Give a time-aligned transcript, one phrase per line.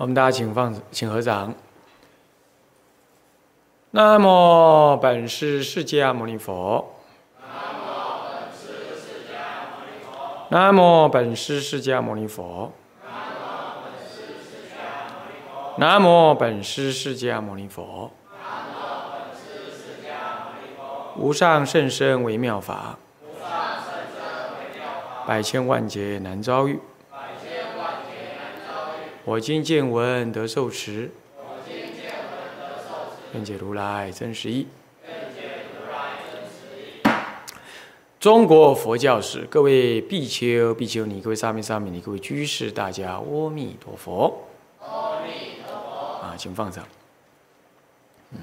[0.00, 1.54] 我们大家请放，请合掌。
[3.90, 6.94] 南无本师释迦牟尼佛。
[10.48, 12.72] 南无本师释迦牟尼佛。
[15.76, 18.10] 南无本师释迦牟尼佛。
[21.18, 22.98] 无上甚深微妙法。
[25.26, 26.80] 百千万劫难遭遇。
[29.26, 31.10] 我今见闻得受持。
[33.32, 34.66] 愿解如来真实义。
[38.18, 44.46] 中国佛教史，各位比丘、比丘尼，各位沙弥、沙弥尼，各位居士，大家阿弥陀佛。
[44.80, 46.26] 阿弥陀佛。
[46.26, 46.84] 啊，请放上。
[48.32, 48.38] 嗯。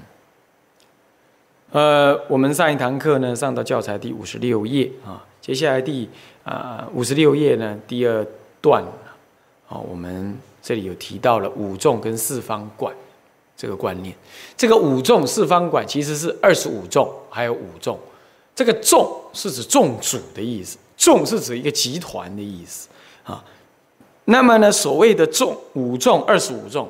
[1.72, 6.08] 呃，我们上一堂课呢，上到教材第五十六页啊，接下来第
[6.44, 8.26] 啊五十六页呢，第二
[8.62, 8.82] 段
[9.68, 12.94] 啊，我们这里有提到了五众跟四方观。
[13.60, 14.14] 这个观念，
[14.56, 17.98] 这个五众四方馆其实是二十五众，还有五众。
[18.54, 22.88] 这个众是指众主的意思，众是指一个集团的意思
[23.24, 23.44] 啊。
[24.26, 26.88] 那么呢，所谓的众五众二十五众，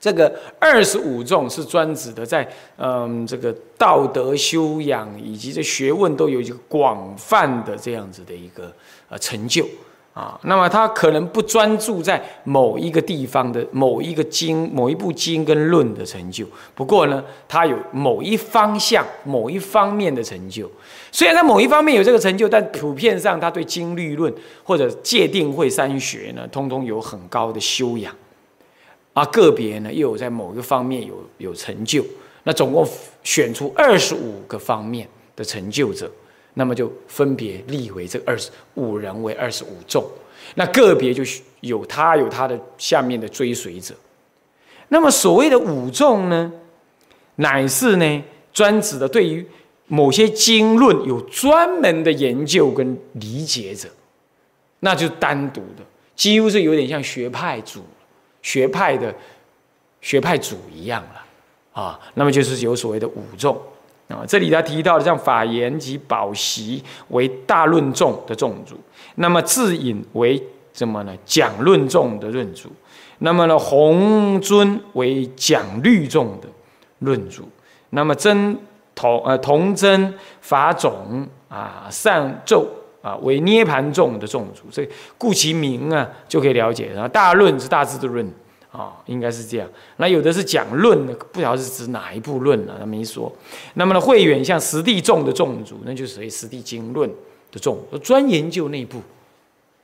[0.00, 8.72] 这个二十五众是专指的在嗯这个道德修养以及这学问都有一个广泛的这样子的一个
[9.08, 9.66] 呃成就。
[10.12, 16.44] 啊，那么他可能不专注在某一个地方的某一个经、某一部经跟论的成就。
[16.74, 20.68] 不过呢，他有某一方向、某一方面的成就。
[21.12, 24.32] 虽然在某一方面有这个成就，但普遍上他对经律论
[24.64, 28.12] 或者界定会三学呢，通通有很高的修养。
[29.12, 32.04] 啊，个别呢又有在某一个方面有有成就。
[32.42, 32.86] 那总共
[33.22, 36.10] 选出二十五个方面的成就者。
[36.60, 40.04] 那么就分别立为这二十五人为二十五众，
[40.56, 41.22] 那个别就
[41.60, 43.94] 有他有他的下面的追随者。
[44.88, 46.52] 那么所谓的五众呢，
[47.36, 49.46] 乃是呢专指的对于
[49.86, 53.88] 某些经论有专门的研究跟理解者，
[54.80, 55.82] 那就单独的，
[56.14, 57.82] 几乎是有点像学派主、
[58.42, 59.14] 学派的
[60.02, 61.98] 学派主一样了啊。
[62.12, 63.58] 那么就是有所谓的五众。
[64.10, 68.74] 啊，这里他提到的像法言及宝习为大论众的众主，
[69.14, 70.42] 那么自隐为
[70.74, 71.12] 什么呢？
[71.24, 72.68] 讲论众的论主，
[73.18, 76.48] 那么呢弘尊为讲律众的
[76.98, 77.48] 论主，
[77.90, 78.58] 那么真
[78.94, 82.68] 同呃同真法种啊善咒
[83.00, 88.28] 啊为涅盘众的众主，所以顾其名啊就可以了解，然后大论是大智的论。
[88.72, 89.68] 啊，应该是这样。
[89.96, 93.32] 那有的是讲论的，不晓得是指哪一部论了，他没说。
[93.74, 97.10] 那么呢，慧远像实地众的众主，那就属于实地经论
[97.50, 99.00] 的众，专研究内部。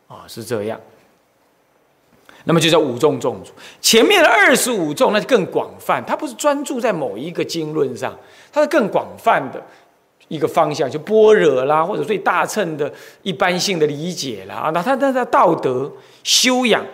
[0.09, 0.81] 啊，是这样。
[2.45, 3.51] 那么就叫五众众主。
[3.81, 8.17] 前面的二十五众那就更广泛，它不是专注在某一个经论上，
[8.53, 9.61] 它是更广泛的
[10.29, 12.93] 一个方向，就般若啦，或者对大乘的
[13.25, 14.55] 一般性的理解啦。
[14.55, 15.91] 啊，那它它的道德
[16.23, 16.87] 修养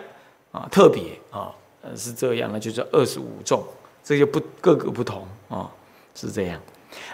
[0.51, 1.53] 啊，特别啊。
[1.85, 3.61] 呃，是这样，那就是二十五众，
[4.01, 5.69] 这就不各个不同啊，
[6.15, 6.57] 是这样。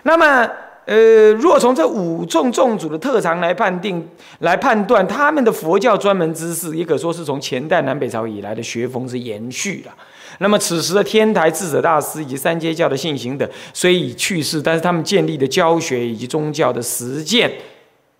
[0.03, 0.47] 那么，
[0.85, 4.07] 呃，若从这五众众主的特长来判定、
[4.41, 9.93] 来判断他们的佛教专门知识，也可说是从前代南北朝以来的学风是延续了。
[10.37, 17.51] 那么，此时的天台智者大师以及三阶教的信行等虽已去世，但是他们建立的教学以及宗教的实践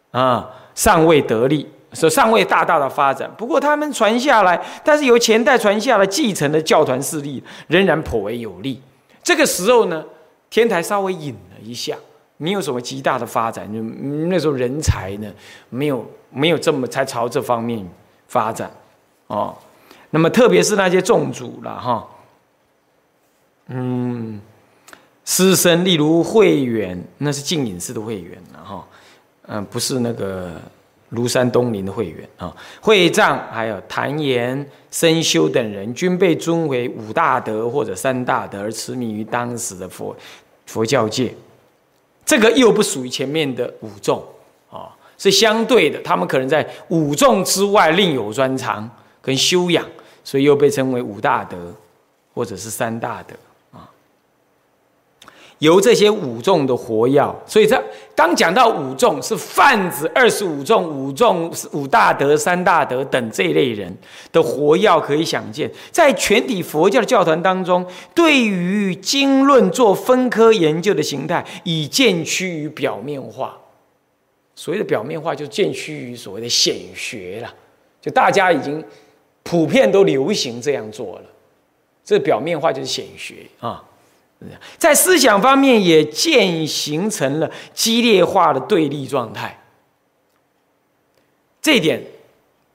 [0.09, 1.67] 啊，尚未得力。
[1.91, 8.79] 所尚未大大的发展，不过他们传下来，但是由前代传下来继承的教团势力仍然颇为有力。
[9.23, 10.05] 这个时候呢，
[10.51, 11.97] 天台稍微隐了一下，
[12.37, 13.65] 没有什么极大的发展。
[13.73, 15.27] 就那时候人才呢，
[15.69, 17.83] 没有没有这么才朝这方面
[18.27, 18.69] 发展
[19.25, 19.55] 哦。
[20.11, 22.07] 那么特别是那些众主了哈，
[23.67, 24.39] 嗯，
[25.25, 28.87] 师生例如慧远，那是净隐寺的慧远了哈，
[29.47, 30.53] 嗯，不是那个。
[31.11, 40.15] 庐山东林的会员啊，会藏还有谭延、僧修等人，均被尊为五大德或者三大德，而痴迷于当时的佛
[40.67, 41.33] 佛教界。
[42.23, 44.23] 这个又不属于前面的五众
[44.69, 48.87] 啊，是相对的，他们可能在五众之外另有专长
[49.19, 49.83] 跟修养，
[50.23, 51.73] 所以又被称为五大德
[52.35, 53.33] 或者是三大德。
[55.59, 57.81] 由这些五众的活药，所以这
[58.15, 63.93] 刚讲到五众是泛指二十五众、五众、五大德、三大德等这一类人
[64.31, 67.85] 的活药，可以想见，在全体佛教的教团当中，
[68.15, 73.57] 对于经论做分科研究的形态，已渐趋于表面化。
[74.55, 77.53] 所谓的表面化，就渐趋于所谓的显学了，
[78.01, 78.83] 就大家已经
[79.43, 81.23] 普遍都流行这样做了。
[82.03, 83.83] 这表面化就是显学啊，
[84.77, 89.59] 在思想方面也渐形成了激烈化的对立状态。
[91.61, 92.01] 这一点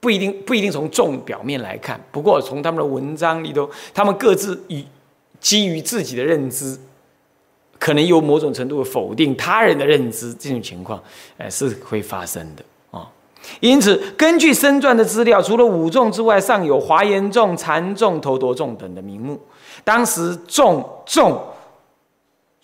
[0.01, 4.87] 不一定不一定从重表面来看，不过从他们的文章里头，他们各自以
[5.41, 6.79] 基于自己的认知。
[7.77, 11.03] 可能有某种程度的否定他人的认知，这种情况，
[11.37, 13.07] 哎，是会发生的啊。
[13.61, 19.39] 因此，根据生传的资料，除了五众之外，尚有华严众、禅众、头陀众等的名目。
[19.83, 21.39] 当时众众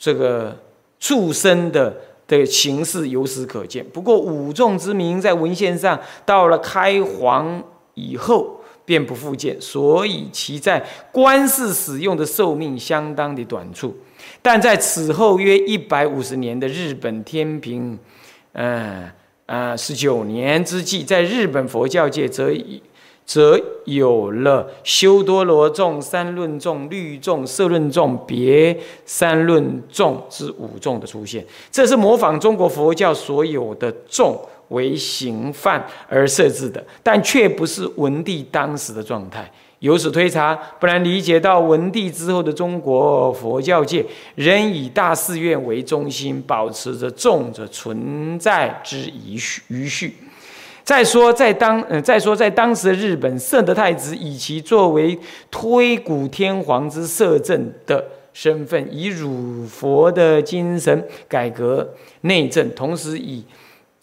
[0.00, 0.58] 这个
[0.98, 1.94] 畜生的
[2.26, 3.84] 的形式由此可见。
[3.92, 7.62] 不过，五众之名在文献上到了开皇
[7.94, 10.82] 以后便不复见，所以其在
[11.12, 13.94] 官事使用的寿命相当的短促。
[14.40, 17.98] 但在此后约一百五十年的日本天平，
[18.52, 19.10] 嗯
[19.44, 22.50] 呃十九年之际，在日本佛教界则
[23.30, 31.46] 则有了修多罗众、三论众、律众、色论众、别三论众之五众的出现。
[31.70, 34.36] 这是模仿中国佛教所有的众
[34.70, 39.48] 为形范而设置的，但却不是文帝当时的状态。
[39.78, 44.04] 由此推查，不难理解到文帝之后的中国佛教界
[44.34, 50.16] 仍以大寺院为中心，保持着众的存在之遗序余序。
[50.90, 55.16] 再说，在当呃，再说在当时的日本，圣德太子以其作为
[55.48, 61.88] 推古天皇之摄政的身份，以儒佛的精神改革
[62.22, 63.44] 内政，同时以。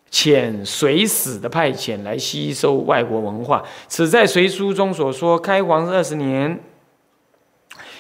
[0.10, 5.38] 遣隋使的派遣来吸收外国文化，此在《隋书》中所说。
[5.38, 6.58] 开皇二十年，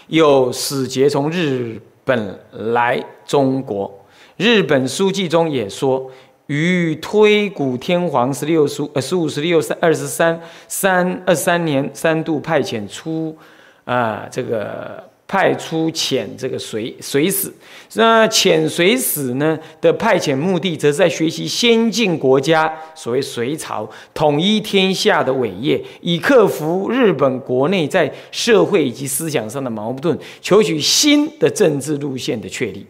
[0.07, 3.93] 有使节从日本来中国。
[4.37, 6.09] 日本书记中也说，
[6.47, 13.37] 于推古天皇十六书呃十五十六三二十三三二三年三度派遣出
[13.85, 15.03] 啊这个。
[15.29, 17.51] 派出遣这个隋隋使，
[17.95, 32.87] 那遣隋使呢的派遣目的，则是在学习先进国家所谓隋朝统一天下的伟业，以克服日本国内在社会以及思想上的矛盾，求取新的政治路线的确立。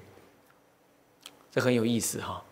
[1.51, 2.43] 这很有意思哈。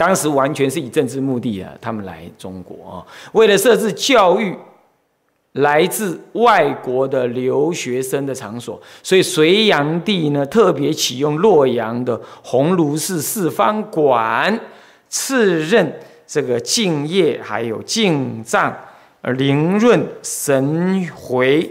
[0.00, 4.56] 当时完全是以政治目的啊，他们来中国啊，为了设置教育。
[5.54, 14.60] 来自外国的留学生的场所，所以隋炀帝呢特别启用洛阳的鸿胪寺四方馆，
[15.08, 15.92] 赐任
[16.24, 18.72] 这个敬业还有敬藏、
[19.22, 21.68] 灵润、神回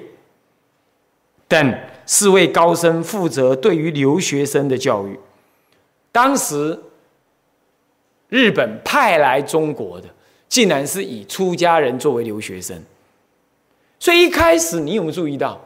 [1.48, 1.74] 等
[2.06, 5.18] 四位高僧，负责对于留学生的教育。
[6.12, 6.78] 当时
[8.30, 10.08] 日本派来中国的，
[10.48, 12.82] 竟然是以出家人作为留学生。
[14.00, 15.60] 所以一开始，你有没有注意到，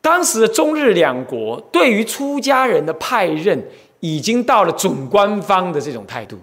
[0.00, 3.62] 当时的中日两国对于出家人的派任，
[4.00, 6.36] 已经到了准官方的这种态度，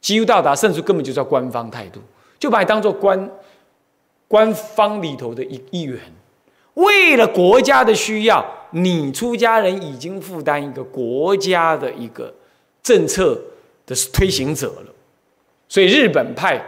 [0.00, 2.00] 几乎到达，甚至根本就叫官方态度，
[2.38, 3.30] 就把你当做官
[4.26, 5.98] 官方里头的一一员。
[6.74, 12.32] 为了国家的需要，你出家人已经负担一个国家的一个
[12.82, 13.40] 政策
[13.88, 14.94] 的推行者了。
[15.68, 16.64] 所以日本派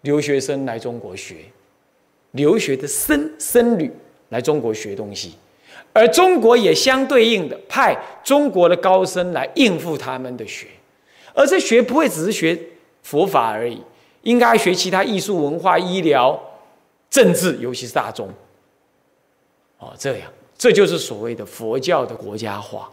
[0.00, 1.36] 留学生来中国学。
[2.32, 3.92] 留学的僧僧侣
[4.30, 5.34] 来中国学东西，
[5.92, 7.94] 而中国也相对应的派
[8.24, 10.66] 中国的高僧来应付他们的学，
[11.34, 12.58] 而这学不会只是学
[13.02, 13.82] 佛法而已，
[14.22, 16.42] 应该学其他艺术、文化、医疗、
[17.10, 18.30] 政治，尤其是大众。
[19.76, 22.90] 哦，这样，这就是所谓的佛教的国家化。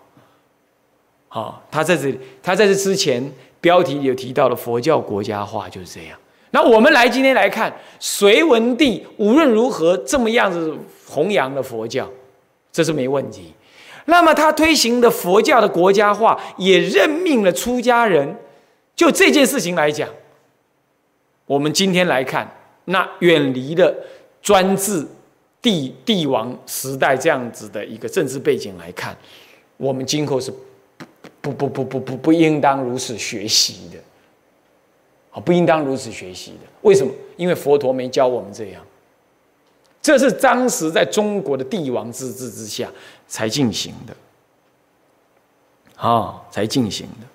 [1.29, 3.23] 好，他在这里，他在这之前
[3.61, 6.19] 标题有提到的佛教国家化就是这样。
[6.51, 10.75] 那我们来今天来看，隋文帝无论如何这么样子
[11.07, 12.09] 弘扬的佛教，
[12.71, 13.53] 这是没问题。
[14.05, 18.35] 那么他推行的佛教的国家化，也任命了出家人。
[18.95, 20.09] 就这件事情来讲，
[21.45, 22.49] 我们今天来看，
[22.85, 23.95] 那远离了
[24.41, 25.07] 专制
[25.61, 29.15] 帝帝王时代这样子的一个政治背景来看，
[29.77, 30.51] 我们今后是
[31.41, 33.99] 不不不不不不应当如此学习的。
[35.31, 36.67] 啊，不应当如此学习的。
[36.81, 37.13] 为什么？
[37.37, 38.81] 因为佛陀没教我们这样。
[40.01, 42.89] 这是当时在中国的帝王之治之下
[43.27, 44.15] 才进行的，
[45.95, 47.27] 啊，才进行的。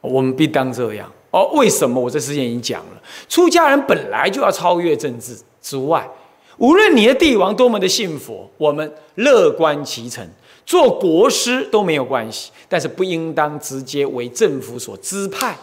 [0.00, 1.12] 我们必当这样。
[1.30, 2.00] 哦，为什么？
[2.00, 6.08] 我这之前已经讲了，出家人本来就要超越政治之外，
[6.56, 10.26] 无论你的帝王多么的信佛，我们乐观其成，
[10.66, 15.56] 做国师都没有关系，但是不应当直接为政府所支派。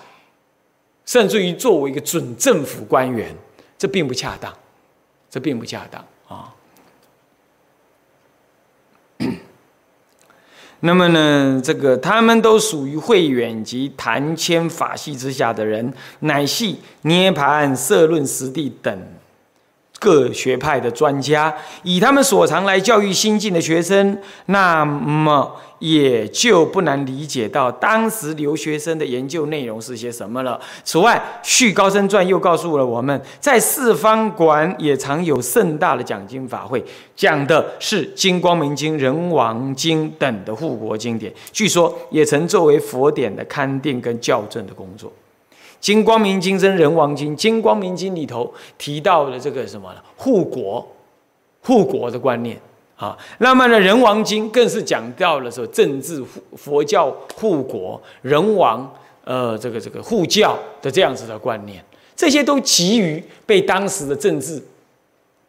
[1.05, 3.35] 甚至于作为一个准政府官员，
[3.77, 4.53] 这并不恰当，
[5.29, 6.55] 这并不恰当啊。
[10.79, 18.97] 那么呢，这个他们都属于慧远及谭谦法系之下的人，乃系涅盘、社论、实地等。
[20.03, 24.17] 各学派的专家以他们所长来教育新进的学生，
[24.47, 30.59] 那么也就不难理解到当时留学生的研究内容是些什么了。
[30.83, 36.83] 此外，《续高僧传》又告诉了我们，在四方馆也常有盛大的讲经法会，
[37.15, 45.09] 讲的是《金光明经》《人王经》等的护国经典，据说也曾作为佛典的勘定跟校正的工作。
[45.83, 50.01] 《金光明经》跟《人王经》，《金光明经》里头提到了这个什么呢？
[50.15, 50.87] 护国、
[51.61, 52.57] 护国的观念
[52.95, 53.17] 啊。
[53.39, 56.23] 那么呢，《人王经》更是讲到了说政治
[56.55, 58.89] 佛教护国、人王
[59.25, 61.83] 呃这个这个护教的这样子的观念。
[62.15, 64.63] 这些都急于被当时的政治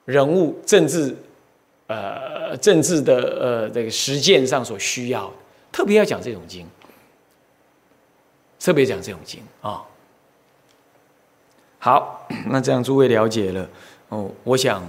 [0.04, 1.14] 人物、政治
[1.86, 5.34] 呃政治的呃这个实践上所需要的，
[5.70, 6.66] 特别要讲这种经，
[8.58, 9.80] 特别讲这种经啊。
[11.84, 13.68] 好， 那这样诸位了解了
[14.08, 14.30] 哦。
[14.42, 14.82] 我想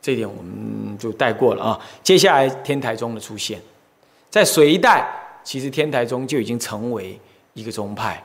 [0.00, 1.80] 这点我们就带过了啊。
[2.02, 3.60] 接下来天台宗的出现，
[4.28, 5.08] 在隋代
[5.44, 7.16] 其实天台宗就已经成为
[7.54, 8.20] 一个宗派，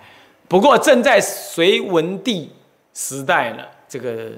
[0.48, 2.52] 不过正在隋文帝
[2.96, 4.32] 时代呢，这个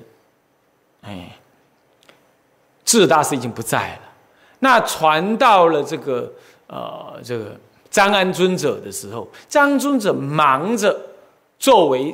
[1.00, 1.34] 哎
[2.84, 4.02] 智大师已经不在了。
[4.60, 6.30] 那传到了这个
[6.68, 7.58] 呃这个
[7.90, 11.00] 张安尊者的时候，张尊者忙着
[11.58, 12.14] 作为。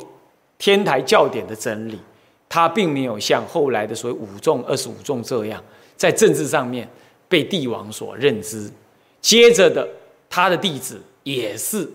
[0.58, 2.00] 天台教典的整理，
[2.48, 5.62] 他并没有像后来的所谓五众、二十五众这样，
[5.98, 6.88] 在政治上面
[7.28, 8.72] 被帝王所认知。
[9.20, 9.86] 接着的，
[10.30, 11.86] 他的弟子也是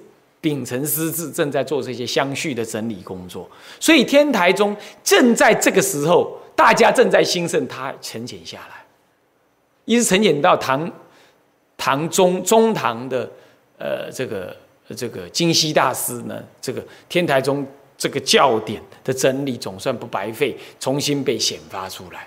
[0.40, 3.48] 秉承师志，正在做这些相续的整理工作。
[3.78, 8.84] 所以天台中正在这个时候，大家正在兴盛，他沉潜下来，
[9.86, 10.92] 一直沉潜到唐
[11.78, 13.30] 唐中中唐的
[13.78, 14.54] 呃这个
[14.94, 17.66] 这个金溪大师呢，这个天台中。
[18.00, 22.26] 这个教典的真理总算不白费，重新被显发出来。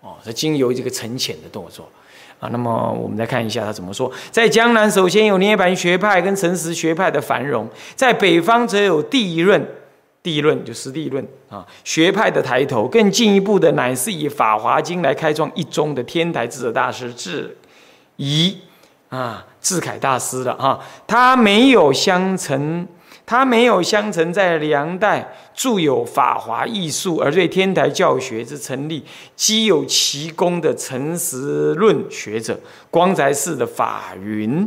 [0.00, 1.86] 哦，是经由这个沉潜的动作
[2.40, 2.48] 啊。
[2.50, 9.62] 那么我们再看一下他怎么说：在江南，首先有涅盘学派跟诚实学派的繁荣；在北方，则有地论、
[10.22, 12.88] 地论就是地论啊学派的抬头。
[12.88, 17.54] 更进一步的，乃是以《法华经》来开创一宗的天台智者大师智
[18.16, 18.56] 仪
[19.10, 22.88] 啊智凯大师的啊，他没有相承。
[23.28, 29.04] 他没有相承在梁代著有《法华艺术》，而对天台教学之成立，
[29.36, 32.58] 积有奇功的诚实论学者
[32.90, 34.66] 光宅寺的法云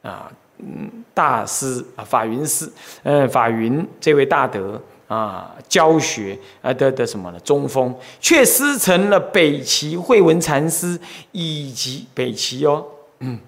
[0.00, 2.66] 啊，嗯，大师啊，法云师，
[3.02, 7.40] 呃，法云这位大德啊，教学啊的的什么呢？
[7.40, 10.98] 中锋，却师承了北齐慧文禅师
[11.32, 12.82] 以及北齐哦，
[13.18, 13.38] 嗯，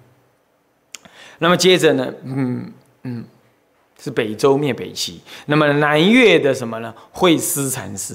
[1.39, 3.25] 那么接着呢，嗯嗯。
[3.99, 6.93] 是北周灭北齐，那么南越的什么呢？
[7.11, 8.13] 慧思禅师，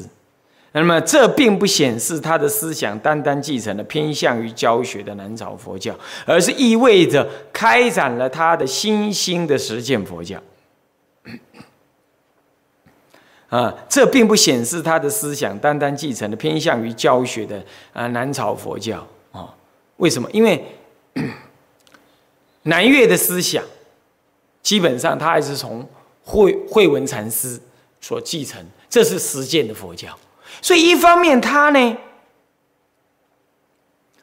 [0.71, 10.41] 那么这并不显示他的思想单单继承了偏向于教学的南朝佛教，而是意味着开展了他的新兴的实践佛教。
[13.49, 17.63] 啊，这并不显示他的思想单单继承了偏向于教学的
[17.93, 19.53] 啊南朝佛教啊？
[19.97, 20.31] 为什么？
[20.33, 20.65] 因为
[22.63, 23.63] 南越的思想。
[24.63, 25.87] 基本上，他还是从
[26.25, 27.61] 慧慧文禅师
[28.01, 30.09] 所继承，这是实践的佛教。
[30.61, 31.97] 所以，一方面他呢，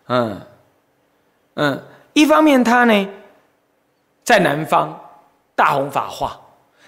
[0.07, 0.41] 嗯
[1.55, 3.07] 嗯，一方面他呢，
[4.23, 4.97] 在南方
[5.55, 6.39] 大弘法化，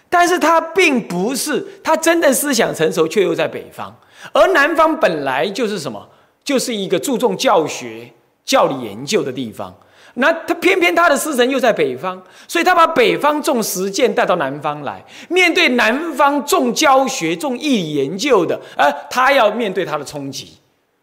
[0.09, 3.93] 但是他并不是他真的思想成熟，却又在北方。
[4.31, 6.07] 而南方本来就是什么，
[6.43, 8.09] 就是一个注重教学、
[8.45, 9.75] 教理研究的地方。
[10.15, 20.49] 那他偏偏他的师承又在北方，所以他把北方重实践带到南方来，面对南方重教学、重义研究的，而他要面对他的冲击，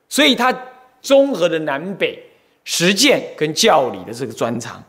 [0.09, 0.55] 所以他
[1.01, 2.19] 综合的南北
[2.65, 4.83] 实践跟教理的这个专长，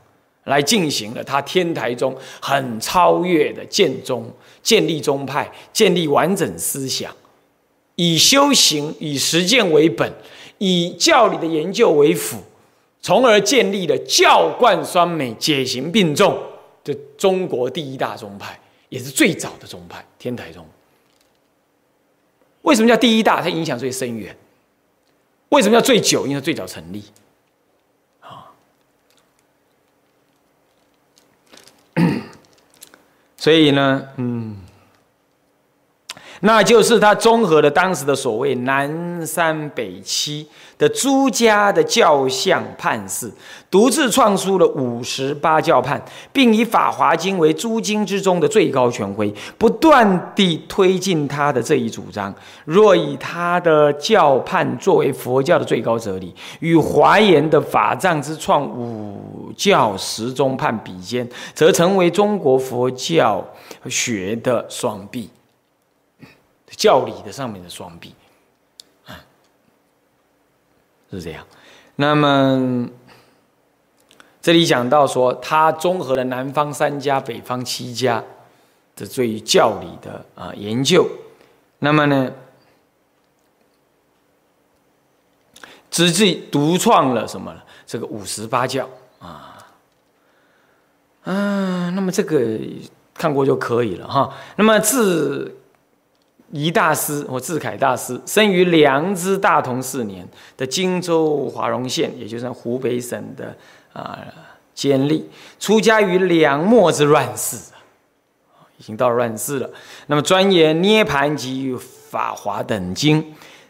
[0.44, 4.30] 来进行了他天台中很超越的建宗、
[4.62, 7.10] 建立宗派、建立完整思想，
[7.96, 10.12] 以修行、以实践为本，
[10.58, 12.38] 以教理的研究为辅。
[13.02, 16.38] 从而建立了教贯双美、解行并重
[16.84, 20.66] 的中国第一大宗派，也是最早的宗派——天台宗。
[22.64, 23.42] 为什么叫第一大？
[23.42, 24.36] 它影响最深远。
[25.50, 26.28] 为什么叫最久？
[26.28, 27.04] 因为最早成立。
[28.20, 28.52] 啊，
[33.38, 34.58] 所以呢，嗯，
[36.42, 43.30] 那就是他综合了当时的所谓南山北七的诸家的教相判事，
[43.70, 52.34] 独自创出了五十八教判，并以《法华经》为诸经之中的最高权威，不断地推进他的这一主张。
[52.64, 63.46] 若以他的教判作为佛教的最高哲理，与华严的法藏之创五教十宗判比肩，则成为中国佛教
[63.90, 65.30] 学的双臂。
[66.80, 68.16] 教理的上面的双臂，
[69.06, 69.20] 啊，
[71.12, 71.46] 是这样。
[71.98, 72.88] 那么
[74.42, 78.24] 这里讲到说，他综合了南方三家、北方七家
[78.96, 81.06] 的对于教理的啊研究。
[81.80, 82.32] 那么呢，
[85.92, 87.54] 直至独创了什么？
[87.86, 88.88] 这个五十八教
[89.20, 89.68] 啊，
[91.24, 92.58] 啊，那么这个
[93.14, 94.34] 看过就可以了哈。
[94.56, 95.59] 那么自
[96.52, 100.28] 仪大师或智凯大师生于良知大同四年
[100.58, 103.56] 的荆州华容县，也就是湖北省的
[103.94, 104.18] 啊
[104.74, 105.30] 监利，
[105.60, 107.58] 出家于梁末之乱世
[108.78, 109.70] 已经到乱世了。
[110.08, 111.76] 那么钻研涅盘及
[112.10, 113.24] 法华等经，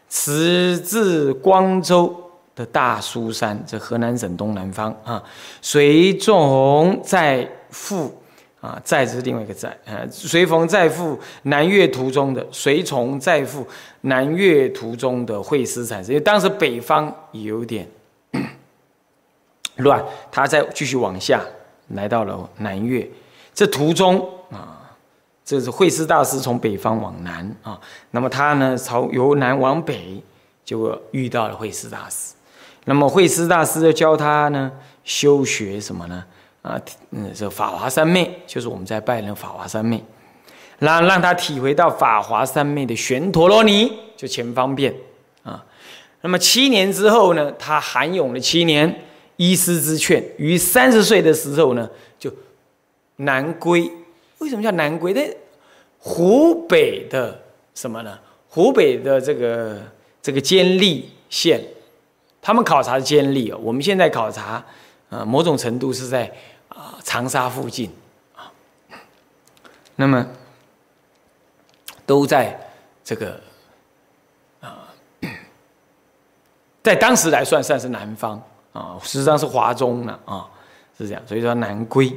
[0.08, 2.16] 辞至光州
[2.56, 5.22] 的大苏山，这河南省东南方啊，
[5.62, 8.16] 随众在赴。
[8.62, 13.66] 啊，再是另外一个在，呃，随逢在赴南越途中的，随从在赴
[14.02, 17.88] 南越途中的会师产生，因为当时北方有点
[19.78, 21.42] 乱，他再继续往下
[21.90, 23.10] 来到了南越，
[23.54, 24.92] 这途中啊，
[25.46, 27.80] 这是会师大师从北方往南啊，
[28.12, 30.22] 那么他呢，朝由南往北
[30.66, 32.34] 就遇到了会师大师，
[32.84, 34.70] 那么会师大师教他呢
[35.06, 36.26] 修学什么呢？
[36.62, 36.80] 啊，
[37.12, 40.04] 嗯，这法华三昧就是我们在拜那法华三昧，
[40.80, 44.94] 让让他体会到法华三昧的玄陀罗尼，就前方便
[45.42, 45.64] 啊。
[46.20, 49.04] 那么七年之后呢，他含勇了七年，
[49.38, 52.30] 依师之劝，于三十岁的时候呢，就
[53.16, 53.90] 南归。
[54.40, 55.14] 为什么叫南归？
[55.14, 55.34] 那
[55.98, 57.42] 湖北的
[57.74, 58.20] 什么呢？
[58.50, 59.78] 湖北的这个
[60.22, 61.64] 这个监利县，
[62.42, 64.62] 他们考察的监利哦，我们现在考察。
[65.10, 66.32] 啊，某种程度是在
[66.70, 67.92] 啊长沙附近
[68.36, 68.52] 啊，
[69.96, 70.26] 那么
[72.06, 72.58] 都在
[73.04, 73.40] 这个
[74.62, 74.88] 啊，
[76.82, 78.42] 在当时来算算是南方
[78.74, 80.48] 啊，实际上是华中了啊，
[80.98, 82.16] 是这样，所以说南归。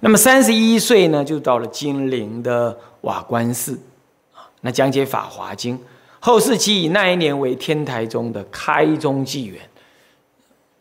[0.00, 3.80] 那么三十一岁呢，就到了金陵的瓦官寺
[4.34, 5.78] 啊，那讲解《法华经》，
[6.20, 9.66] 后世期以那一年为天台宗的开宗纪元。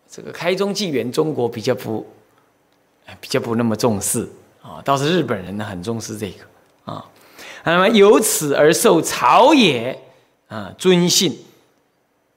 [0.10, 2.06] 这个开宗纪元，中国比较不，
[3.19, 4.27] 比较不那么重视
[4.61, 6.43] 啊，倒是日本人呢很重视这个
[6.85, 7.05] 啊，
[7.63, 9.99] 那么由此而受朝野
[10.47, 11.37] 啊尊信。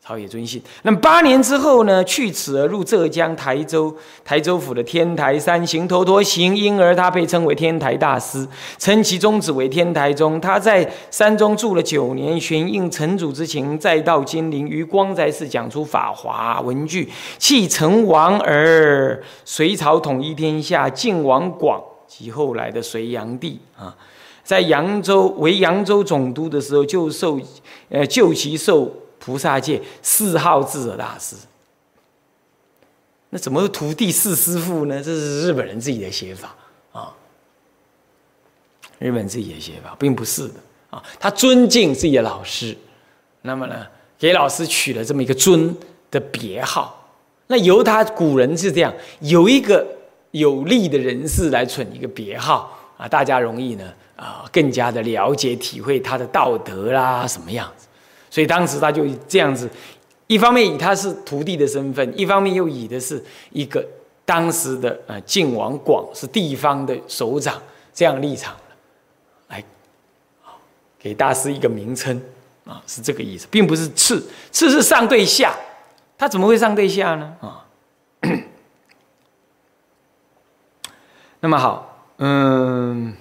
[0.07, 0.62] 朝野尊信。
[0.83, 3.92] 那么八年之后呢，去此而入浙江台州
[4.25, 8.47] 台州府的天台山行头陀行，因而他被称为天台大师，
[8.79, 10.40] 称其宗旨为天台宗。
[10.40, 23.92] 他在山中住了九年，寻应城主之情，再到金陵于光宅寺讲出法华文句，弃成王而隋朝统一天下，晋王广及后来的隋炀帝啊，
[24.45, 27.40] 在扬州为扬州总督的时候，就受
[27.88, 28.88] 呃就其受。
[29.27, 31.35] 菩萨界四号智者大师，
[33.31, 35.03] 那怎么徒弟四师傅呢？
[35.03, 36.55] 这是日本人自己的写法
[36.93, 37.12] 啊，
[39.01, 40.55] 日本自己的写法，并不是的
[40.91, 41.03] 啊。
[41.19, 42.79] 他尊敬自己的老师，
[43.43, 43.85] 那么呢，
[44.17, 45.77] 给老师取了这么一个尊
[46.09, 47.05] 的别号。
[47.49, 49.85] 那由他古人是这样，有一个
[50.31, 57.89] 有利的人士来存一个别号啊，大家容易呢啊，更加的了解体会他的道德啦，什么样子。
[58.31, 59.69] 所以当时他就这样子，
[60.27, 63.85] 一方面以他是徒弟的身份，一方面又以的是一个
[64.25, 67.61] 当时的呃晋王广是地方的首长
[67.95, 68.55] 这样立场
[69.49, 69.62] 来，
[70.99, 72.21] 给大师一个名称
[72.65, 75.55] 啊，是这个意思，并不是次，次是上对下，
[76.19, 77.37] 他怎么会上对下呢？
[77.41, 77.65] 啊，
[81.41, 83.15] 那么好，嗯。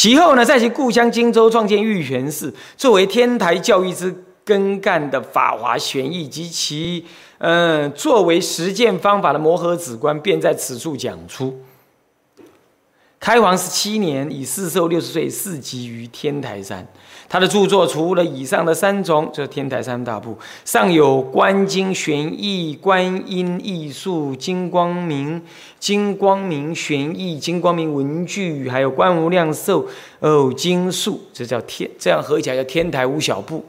[0.00, 7.04] 其后呢，在其故乡荆州创建玉泉寺，作为天台教育之根干的法华玄义及其
[7.36, 11.60] 嗯作为实践方法的摩诃止观，便在此处讲出。
[13.18, 16.88] 开皇十七年，以四寿六十岁，逝疾于天台山。
[17.32, 25.40] 他的著作除了以上的三种，就是天台三大部，尚有《观经玄义》《观音艺术》《金光明》
[25.78, 29.86] 《金光明玄义》《金光明文具》，还有《观无量寿
[30.18, 33.64] 哦经术》，这叫天，这样合起来叫天台五小部。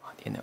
[0.00, 0.40] 啊，天台。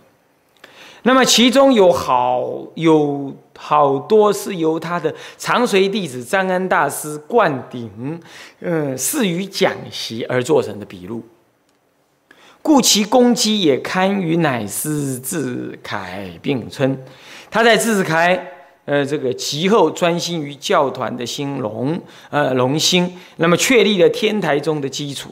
[1.01, 8.19] 那么其中有好有好多是由他的长随弟子张安大师灌顶，
[8.59, 11.23] 嗯，赐予讲习而做成的笔录，
[12.61, 16.97] 故其功绩也堪与乃师智凯并称。
[17.49, 18.51] 他在智凯，
[18.85, 25.31] 呃，这个其后专心于教团的兴隆，呃，隆兴，那么确立了天台宗的基础，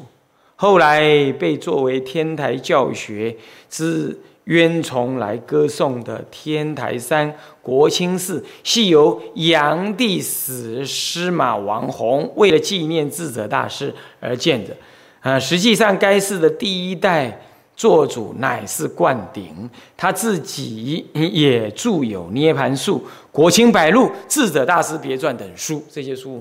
[0.56, 3.36] 后来被作为天台教学
[3.70, 4.20] 之。
[4.48, 14.74] 冤从来歌颂的天台山国清寺，系由杨帝死司马王弘为了纪念智者大师而建的。
[15.21, 17.39] 啊，实际上该寺的第一代
[17.75, 22.99] 做主乃是灌顶，他自己也著有《涅盘术》
[23.32, 25.84] 《国清百录》《智者大师别传》等书。
[25.91, 26.36] 这些书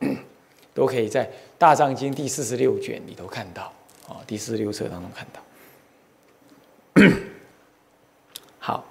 [0.00, 0.16] 我们
[0.74, 1.24] 都可以在
[1.58, 3.72] 《大藏经》第四十六卷里头看到，
[4.08, 5.40] 啊，第四十六册当中看到。
[8.58, 8.84] 好，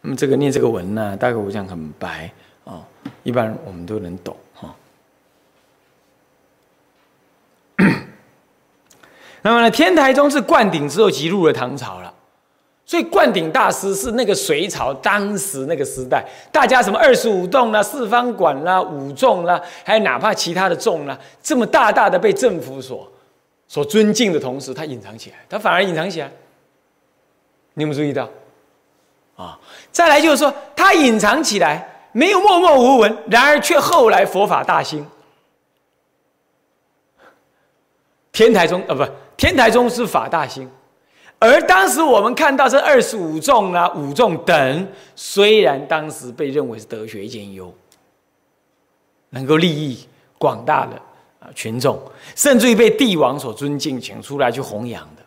[0.00, 2.32] 那么这个念这个文呢，大概我讲很白
[2.64, 2.86] 啊，
[3.22, 4.74] 一般我们都能懂哈。
[9.42, 12.12] 那么呢，天台宗是灌顶之后即入了唐朝了，
[12.84, 23.10] 所以灌顶大师是那个隋朝当时那个时代，大家什么二十五洞啦、四方馆啦、五众啦，还有哪怕其他的众啦，这么大大的被政府所
[23.66, 26.30] 所尊敬的同时，他隐藏起来，他反而隐藏起来，
[27.74, 28.28] 你有没有注意到？
[29.36, 29.58] 啊，
[29.90, 35.06] 再来就是说，他隐藏起来，没有默默无闻，然而却后来佛法大兴。
[38.32, 39.04] 天台宗啊，不，
[39.40, 40.70] 天台宗是法大兴，
[41.38, 47.74] 而当时我们看到这二十五众啊、五众等，虽然当时被认为是德学兼优，
[49.30, 50.94] 能够利益广大的
[51.40, 51.98] 啊群众，
[52.36, 55.22] 甚至于被帝王所尊敬，请出来去弘扬的。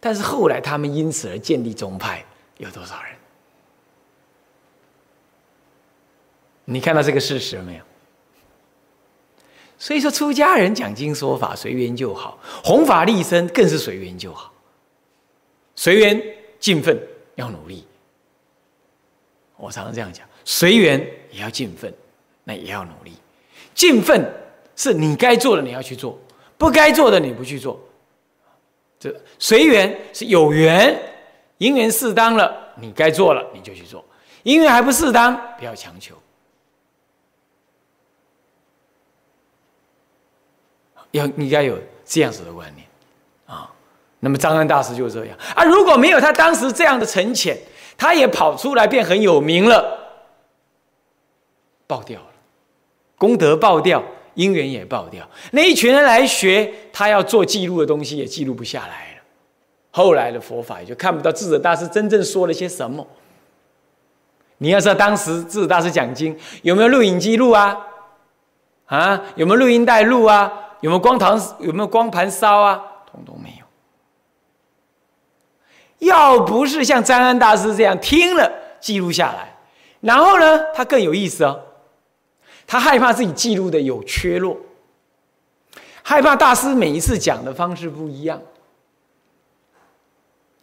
[0.00, 2.24] 但是后来他们因此而建立宗派
[2.56, 3.12] 有多少人？
[6.64, 7.82] 你看到这个事实没有？
[9.82, 14.52] 所以说，出家人讲经说法随缘就好，弘法立身更是随缘就好。
[15.74, 16.22] 随缘
[16.60, 16.96] 尽奋
[17.34, 17.84] 要努力，
[19.56, 21.92] 我常常这样讲：随缘也要尽奋，
[22.44, 23.12] 那也要努力。
[23.74, 24.24] 尽奋
[24.76, 26.16] 是你该做的你要去做，
[26.56, 27.80] 不该做的你不去做。
[29.00, 30.96] 这随缘是有缘，
[31.58, 34.00] 因缘适当了，你该做了你就去做；
[34.44, 36.14] 因缘还不适当，不要强求。
[41.12, 42.86] 要应该有这样子的观念
[43.46, 43.70] 啊。
[44.20, 45.64] 那么张安大师就是这样啊。
[45.64, 47.56] 如果没有他当时这样的沉潜，
[47.96, 49.98] 他也跑出来变很有名了，
[51.86, 52.26] 爆掉了，
[53.16, 54.02] 功德爆掉。
[54.34, 59.20] 因缘也爆掉，那一群人来学，他要做记录的东西也记录不下来了。
[59.90, 63.06] 后来的佛法也就看不到智者大师真正说了些什么。
[64.56, 67.78] 你要知道，当时智者大师讲经有没有录影机录啊？
[68.86, 70.50] 啊，有没有录音带录啊？
[70.82, 71.40] 有没有光堂？
[71.58, 72.82] 有没有光盘烧啊？
[73.10, 73.64] 通通没有。
[76.06, 79.56] 要不是像张安大师这样听了记录下来，
[80.00, 81.62] 然后呢，他更有意思哦。
[82.66, 84.56] 他害怕自己记录的有缺落，
[86.02, 88.42] 害怕大师每一次讲的方式不一样，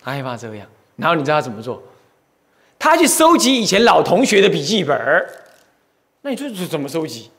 [0.03, 0.67] 他害怕这样。
[0.97, 1.81] 然后你知道他怎么做？
[2.77, 4.97] 他去收集以前老同学的笔记本
[6.21, 7.31] 那你说是怎么收集？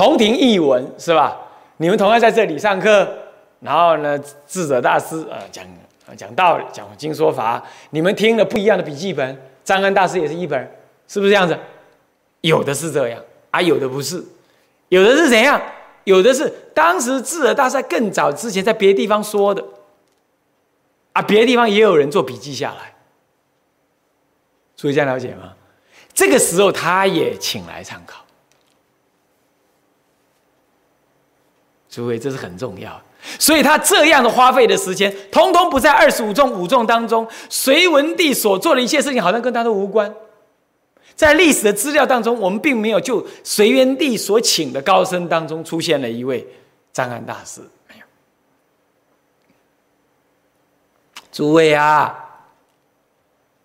[0.00, 1.38] 同庭译文是吧？
[1.76, 3.06] 你们同样在这里上课，
[3.60, 5.62] 然后呢，智者大师啊讲
[6.16, 9.38] 讲道理、讲经说法，你们听了不一样的笔记本。
[9.62, 10.58] 张安大师也是一本，
[11.06, 11.54] 是不是这样子？
[12.40, 14.24] 有的是这样，啊，有的不是，
[14.88, 15.60] 有的是怎样？
[16.04, 19.62] 有的是当时智者大赛更早之前在别的地方说的，
[21.12, 22.94] 啊，别的地方也有人做笔记下来，
[24.76, 25.52] 所以这样了解吗？
[26.14, 28.24] 这个时候他也请来参考，
[31.90, 33.02] 诸位这是很重要，
[33.36, 40.14] 所以他这样的花费的时间，通通不在二十五众五众当中，隋文帝所做的一切事情，好像跟他都无关。
[41.16, 46.46] 在历史的资料当中，我们并没有就隋元帝所请的高僧当中出现了一位
[46.92, 48.04] 张安大师，没有。
[51.32, 52.46] 诸位啊，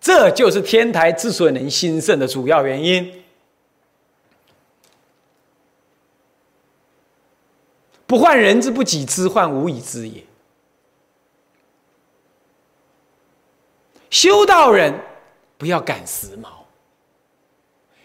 [0.00, 3.10] 这就是天台之所以能兴盛的主要原因。
[8.06, 10.22] 不患人之不己知，患无以知也。
[14.10, 14.94] 修道人
[15.58, 16.48] 不要赶时髦，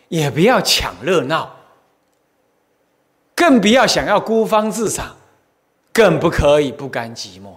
[0.10, 1.56] 也不要抢热闹，
[3.36, 5.16] 更不要想要孤芳自赏，
[5.94, 7.54] 更不可以不甘寂寞。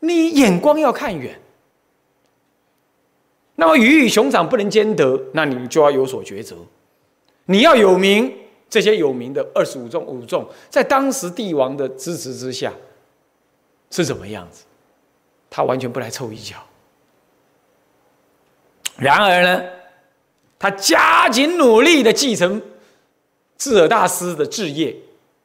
[0.00, 1.40] 你眼光要看远。
[3.56, 6.56] 那么鱼与熊掌不能兼得，那你就要有所抉择。
[7.44, 8.36] 你要有名，
[8.74, 12.72] 这些有名的二十五众、五众，在当时帝王的支持之下，
[13.88, 14.64] 是怎么样子？
[15.48, 16.56] 他完全不来凑一脚。
[18.96, 19.62] 然而呢，
[20.58, 22.60] 他加紧努力的继承
[23.56, 24.96] 智尔大师的志业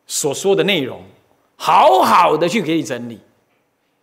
[0.08, 1.00] 所说的内容，
[1.56, 3.20] 好好的去给你整理。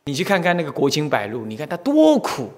[0.05, 2.49] 你去看看那个国清百路，你看他多苦。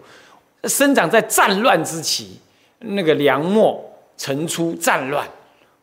[0.65, 2.39] 生长在战乱之期，
[2.81, 3.83] 那个梁末
[4.19, 5.27] 陈初战乱，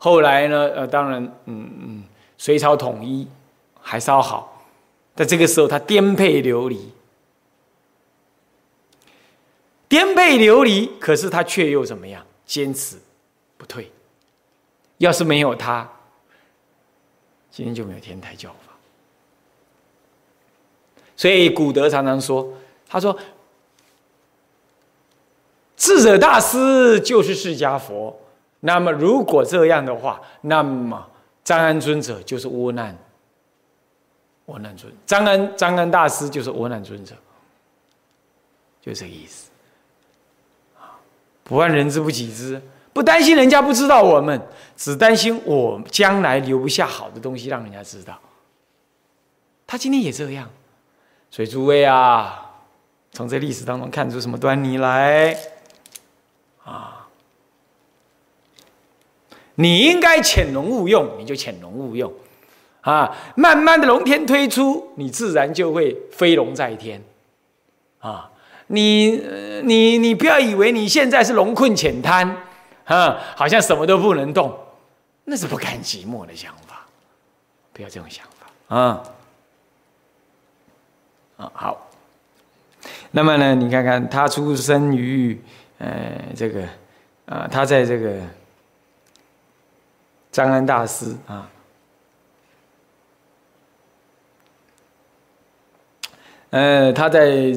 [0.05, 0.69] 后来呢？
[0.75, 2.03] 呃，当然，嗯嗯，
[2.37, 3.27] 隋朝统一
[3.81, 4.63] 还稍好，
[5.15, 6.91] 在这个时候他颠沛流离，
[9.87, 12.23] 颠沛流离，可是他却又怎么样？
[12.45, 12.97] 坚持
[13.57, 13.91] 不退。
[14.99, 15.89] 要是没有他，
[17.49, 18.73] 今天就没有天台教法。
[21.17, 22.47] 所以古德常常说，
[22.87, 23.17] 他说。
[25.75, 28.15] 智者大师就是释迦佛。
[28.65, 31.07] 那么，如果这样的话，那么
[31.43, 32.97] 张安尊者就是窝难，
[34.47, 34.91] 窝难尊。
[35.05, 37.13] 张安张安大师就是窝难尊者，
[38.81, 39.51] 就这个意思。
[41.43, 42.59] 不患人之不己知，
[42.91, 44.41] 不担心人家不知道我们，
[44.75, 48.19] 只担心我将来留不下好的东西让人家知道。
[49.67, 50.49] 他今天也这样，
[51.29, 52.51] 所以诸位啊，
[53.11, 55.37] 从这历史当中看出什么端倪来？
[56.63, 56.94] 啊！
[59.55, 62.11] 你应该潜龙勿用，你就潜龙勿用，
[62.81, 63.15] 啊！
[63.35, 67.01] 慢慢的龙天推出，你自然就会飞龙在天，
[67.99, 68.29] 啊！
[68.67, 69.21] 你
[69.63, 72.37] 你你不要以为你现在是龙困浅滩，
[72.85, 74.57] 啊，好像什么都不能动，
[75.23, 76.85] 那是不甘寂寞的想法，
[77.73, 79.03] 不要这种想法，啊！
[81.37, 81.89] 啊，好。
[83.11, 85.39] 那么呢，你看看他出生于。
[85.77, 86.61] 呃，这个
[87.25, 88.21] 啊，他在这个
[90.35, 91.49] 张安大师啊，
[96.49, 97.55] 呃，他在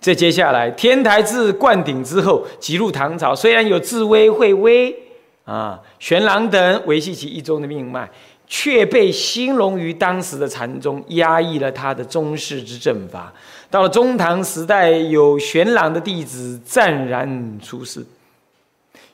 [0.00, 3.36] 这接下来天台自灌顶之后，即入唐朝。
[3.36, 4.92] 虽然有智威、慧威
[5.44, 8.10] 啊、玄朗等维系其一宗的命脉，
[8.48, 13.32] 却被兴隆于当时的禅宗压抑了他的宗室之正法。
[13.70, 18.04] 到了中唐时代，有玄朗的弟子湛然出世。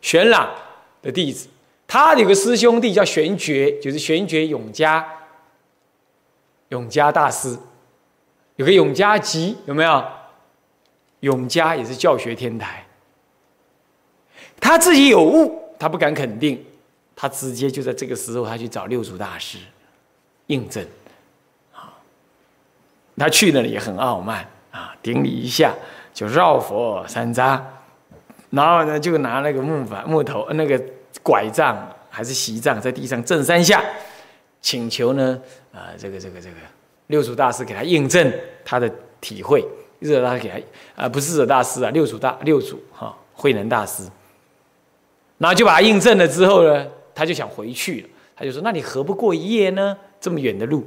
[0.00, 0.48] 玄朗
[1.02, 1.48] 的弟子，
[1.94, 5.06] 他有个师兄弟叫玄觉，就是玄觉永嘉，
[6.70, 7.56] 永嘉大师，
[8.56, 10.04] 有个永嘉集，有没有？
[11.20, 12.84] 永嘉也是教学天台。
[14.60, 16.66] 他自己有悟，他不敢肯定，
[17.14, 19.58] 他直接就在这个时候，他去找六祖大师
[20.48, 20.84] 印证。
[23.16, 25.72] 他去那里也很傲慢啊，顶礼一下
[26.12, 27.60] 就绕佛三匝，
[28.50, 30.82] 然后呢就拿那个木板木头那个
[31.24, 31.74] 拐杖
[32.10, 33.82] 还是席杖在地上震三下，
[34.60, 35.40] 请求呢
[35.72, 36.56] 啊这个这个这个
[37.06, 38.32] 六祖大师给他印证
[38.64, 38.88] 他的
[39.22, 39.66] 体会，
[40.00, 44.04] 热他给他啊不是热大师啊六祖大六祖哈慧能大师，
[45.38, 49.96] 然后就把他印证了之后呢，他就想回去了，他就说那你何不过一夜呢？
[50.20, 50.86] 这么远的路，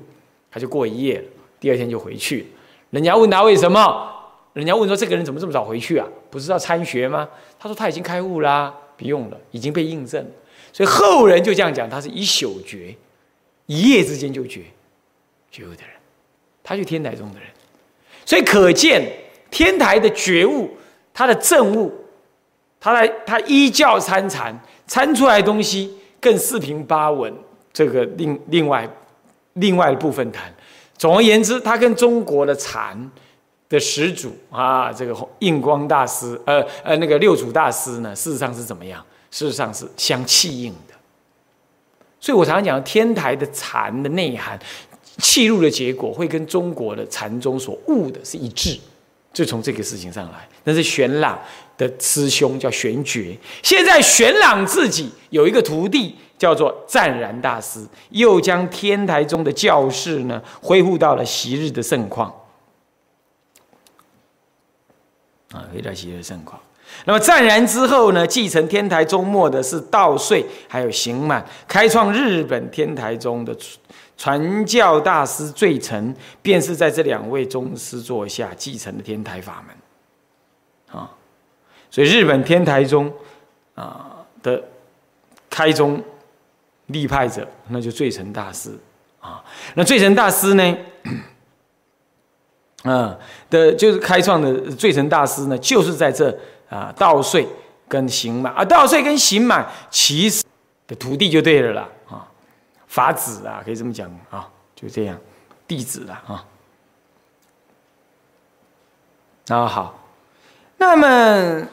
[0.52, 1.26] 他就过一夜了。
[1.60, 2.47] 第二天就回去了，
[2.91, 4.13] 人家问他为什么？
[4.54, 6.08] 人家问说：“这个人怎么这么早回去啊？
[6.32, 10.31] 不是要参学吗？”他说：“他已经开悟啦，不用了，已经被印证了。”
[10.73, 12.95] 所以后人就这样讲，他是一宿觉，
[13.67, 14.62] 一夜之间就觉
[15.49, 15.91] 觉悟的人，
[16.63, 17.47] 他就天台中的人。
[18.25, 19.10] 所以可见
[19.49, 20.69] 天台的觉悟，
[21.13, 21.93] 他的正悟，
[22.79, 27.33] 他来他依教参禅，参出来的东西更四平八稳。
[27.71, 28.88] 这个另另外
[29.53, 30.53] 另外的部分谈。
[30.97, 33.10] 总而言之，他跟中国的禅
[33.69, 39.03] 的始祖啊，这个印光大师，呃呃，那个六祖大师呢，事实上是怎么样？
[39.30, 40.93] 事实上是相气应的。
[42.19, 44.60] 所以我常常讲，天台的禅的内涵，
[45.17, 48.80] 气入的结果，会跟中国的禅宗所悟的是一致。
[49.34, 50.47] 就从这个事情上来。
[50.63, 51.39] 那是玄朗
[51.77, 56.15] 的师兄叫玄觉，现在玄朗自己有一个徒弟。
[56.38, 62.32] 叫做湛然大师，又将天台中的教室呢恢复到了昔日的盛况，
[65.51, 66.60] 啊，回到昔日盛况。
[67.05, 73.55] 那么湛然之后呢，继承天台宗末的是道遂，还有行满，开创日本天台宗的
[74.17, 81.12] 传教大师最成，便是在这两位宗师座下继承的天台法门，啊，
[81.91, 83.12] 所以日本天台宗
[83.75, 84.63] 啊的
[85.49, 86.01] 开宗
[86.88, 88.71] 立派者，那就最成大师
[89.19, 89.43] 啊，
[89.75, 90.77] 那最成大师呢？
[92.88, 93.19] 嗯，
[93.50, 96.34] 的，就是开创的最成大师呢，就是在这
[96.69, 97.45] 啊，道税
[97.89, 100.41] 跟行满啊，道税跟行满其实
[100.88, 102.26] 的徒弟就对了啦啊，
[102.88, 105.19] 法子啊，可以这么讲啊，就这样，
[105.67, 106.45] 弟子了啊。
[109.50, 110.08] 啊好，
[110.78, 111.67] 那么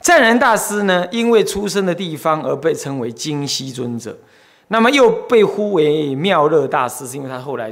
[0.00, 4.16] 湛然大师呢，因为出生的地方而被称为金西尊者。
[4.72, 7.70] 那么又被呼为妙乐大师，是因为他后来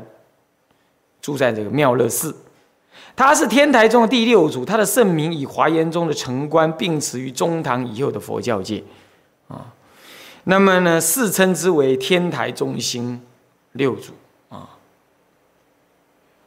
[1.22, 2.36] 住在这个妙乐寺。
[3.16, 8.84] 他是天台宗的第六祖，他的圣名以华严宗的成观并持于中唐以后的佛教界
[9.48, 9.72] 啊。
[10.44, 13.18] 那么呢，世称之为天台中心
[13.72, 14.12] 六祖
[14.50, 14.68] 啊。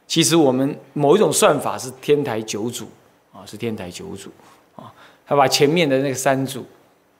[0.06, 2.86] 其实我们某一种算法是天台九祖
[3.32, 4.30] 啊，是天台九祖
[4.76, 4.94] 啊。
[5.26, 6.64] 他把前面的那个三祖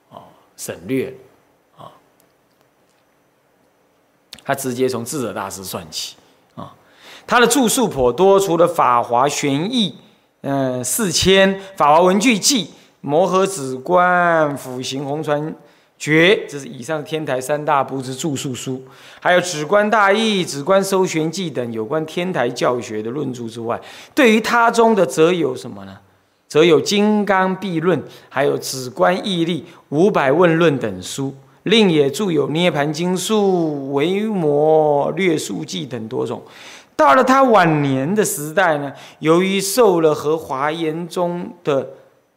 [0.09, 0.23] 啊
[0.55, 1.13] 省略。
[4.45, 6.15] 他直接从智者大师算起
[6.53, 6.71] 啊，
[7.25, 9.89] 他的著述颇多，除了《法华玄义》、
[10.41, 12.65] 嗯《四千》、《法华文具记》、
[13.01, 15.55] 《摩诃止观》、《辅行红传
[15.97, 18.83] 诀》，这是以上天台三大部之著述书，
[19.19, 23.81] 还有《止观大义》、《止观搜玄记》等有关天台教学的论著之外，
[24.13, 25.97] 对于他中的则有什么呢？
[26.47, 31.35] 则有《金刚臂论》，还有《止观义例》、《五百问论》等书。
[31.65, 33.35] 另也著有《涅盘经术》
[33.91, 36.41] 《维摩略书记》等多种。
[36.95, 41.89] 到了他晚年的时代呢，由于受了和华严宗的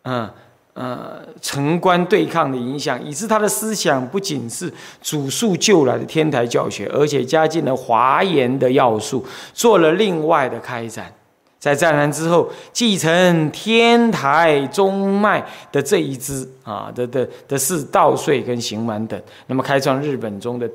[0.03, 0.29] 嗯
[0.73, 11.12] 呃城关对抗的影响，以致他的思想不仅是主述旧来的天台教学，而且加进了华严的要素，做了另外的开展。
[11.59, 20.71] 在湛然之后，继承天台中脉的这一支啊的的的是道岁跟行满等，那么开创日本中的，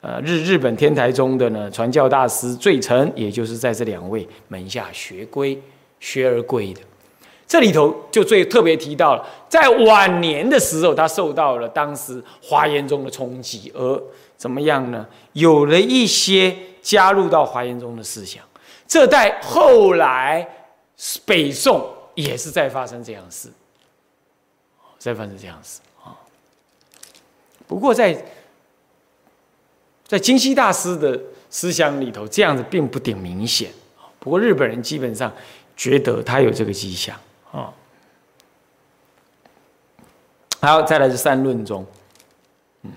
[0.00, 5.60] 呃日日本天台中的呢传教大师最成，也就是在这两位门下学归
[5.98, 6.80] 学而归的。
[7.48, 14.02] 这里头就最特别提到了，在晚年的时候，他受到了当时华严宗的冲击，而
[14.36, 15.04] 怎么样呢？
[15.32, 18.44] 有了一些加入到华严宗的思想。
[18.86, 20.48] 这代后来
[21.24, 23.50] 北宋也是在发生这样事，
[24.96, 26.16] 在发生这样事啊。
[27.66, 28.24] 不过在
[30.06, 31.20] 在金西大师的
[31.50, 33.72] 思想里头，这样子并不顶明显
[34.20, 35.34] 不过日本人基本上
[35.76, 37.18] 觉得他有这个迹象
[37.50, 37.74] 啊。
[40.60, 41.84] 好，再来是三论宗，
[42.82, 42.92] 嗯，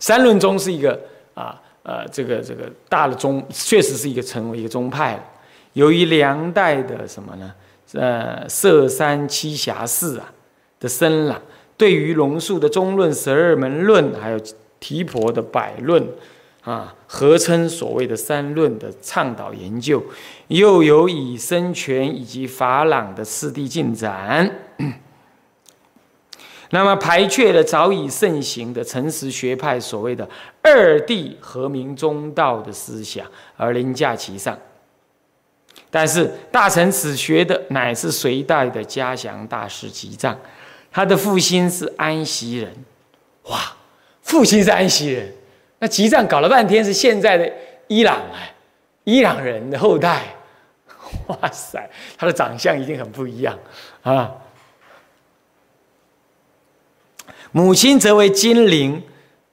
[0.00, 1.00] 三论宗是一个
[1.34, 1.61] 啊。
[1.82, 5.24] 呃，这个这个大的宗确实是一个成为一个宗派了。
[5.72, 7.52] 由于梁代的什么呢？
[7.94, 10.32] 呃，色山栖霞寺啊
[10.80, 11.40] 的僧朗，
[11.76, 14.40] 对于龙树的中论、十二门论，还有
[14.80, 16.02] 提婆的百论
[16.62, 20.02] 啊，合称所谓的三论的倡导研究，
[20.48, 24.50] 又有以僧权以及法朗的次第进展。
[26.74, 30.26] 那么排却了早已盛行的诚实学派所谓的
[30.62, 33.26] 二谛和明中道的思想，
[33.58, 34.58] 而凌驾其上。
[35.90, 40.34] 但是大成此学的乃是隋代的嘉祥大师吉藏，
[40.90, 42.72] 他的父亲是安息人。
[43.44, 43.58] 哇，
[44.22, 45.30] 父亲是安息人，
[45.78, 47.52] 那吉藏搞了半天是现在的
[47.88, 48.54] 伊朗哎，
[49.04, 50.22] 伊朗人的后代。
[51.26, 51.86] 哇塞，
[52.16, 53.58] 他的长相一定很不一样
[54.02, 54.32] 啊。
[57.52, 59.02] 母亲则为金陵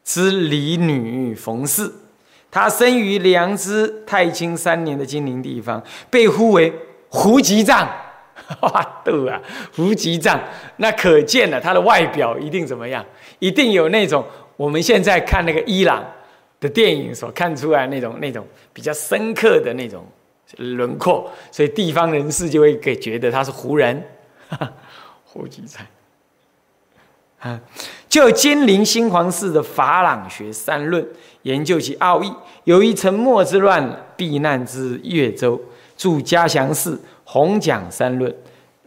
[0.03, 1.91] 之李女冯氏，
[2.49, 6.73] 她生于良知太清三年的金陵地方，被呼为
[7.09, 7.87] 胡吉藏。
[8.61, 9.39] 哇，对啊，
[9.75, 10.39] 胡吉藏，
[10.77, 13.05] 那可见了她的外表一定怎么样？
[13.39, 14.25] 一定有那种
[14.55, 16.03] 我们现在看那个伊朗
[16.59, 20.07] 的电影所看出来那种那种比较深刻的那种
[20.57, 24.01] 轮廓，所以地方人士就会给觉得他是胡人。
[25.25, 25.85] 胡吉藏。
[27.39, 27.59] 啊，
[28.09, 31.05] 就金陵新皇寺的法朗学三论，
[31.43, 32.31] 研究其奥义。
[32.65, 35.59] 由于沉默之乱，避难之越州，
[35.97, 38.33] 住嘉祥寺，弘讲三论。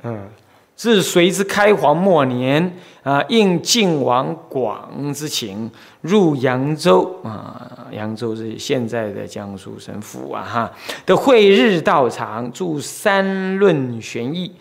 [0.03, 0.28] 嗯，
[0.76, 5.70] 是随之开皇末年啊，应晋王广之请，
[6.03, 10.70] 入扬州啊，扬州是现在的江苏省府啊哈
[11.07, 14.53] 的会日道场，著三论玄义。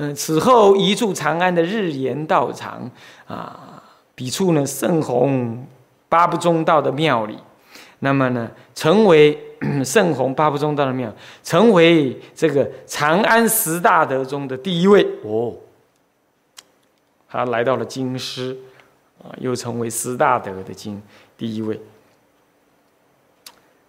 [0.00, 2.88] 嗯，此后移驻长安的日延道场
[3.26, 3.82] 啊，
[4.14, 5.66] 彼处呢圣弘
[6.08, 7.36] 八不中道的庙里，
[7.98, 9.36] 那么呢，成为
[9.84, 15.52] 圣弘八不中道的庙，成为这个长安十大德中的第一位哦。
[17.28, 18.56] 他来到了京师
[19.20, 21.02] 啊，又成为十大德的京
[21.36, 21.80] 第一位。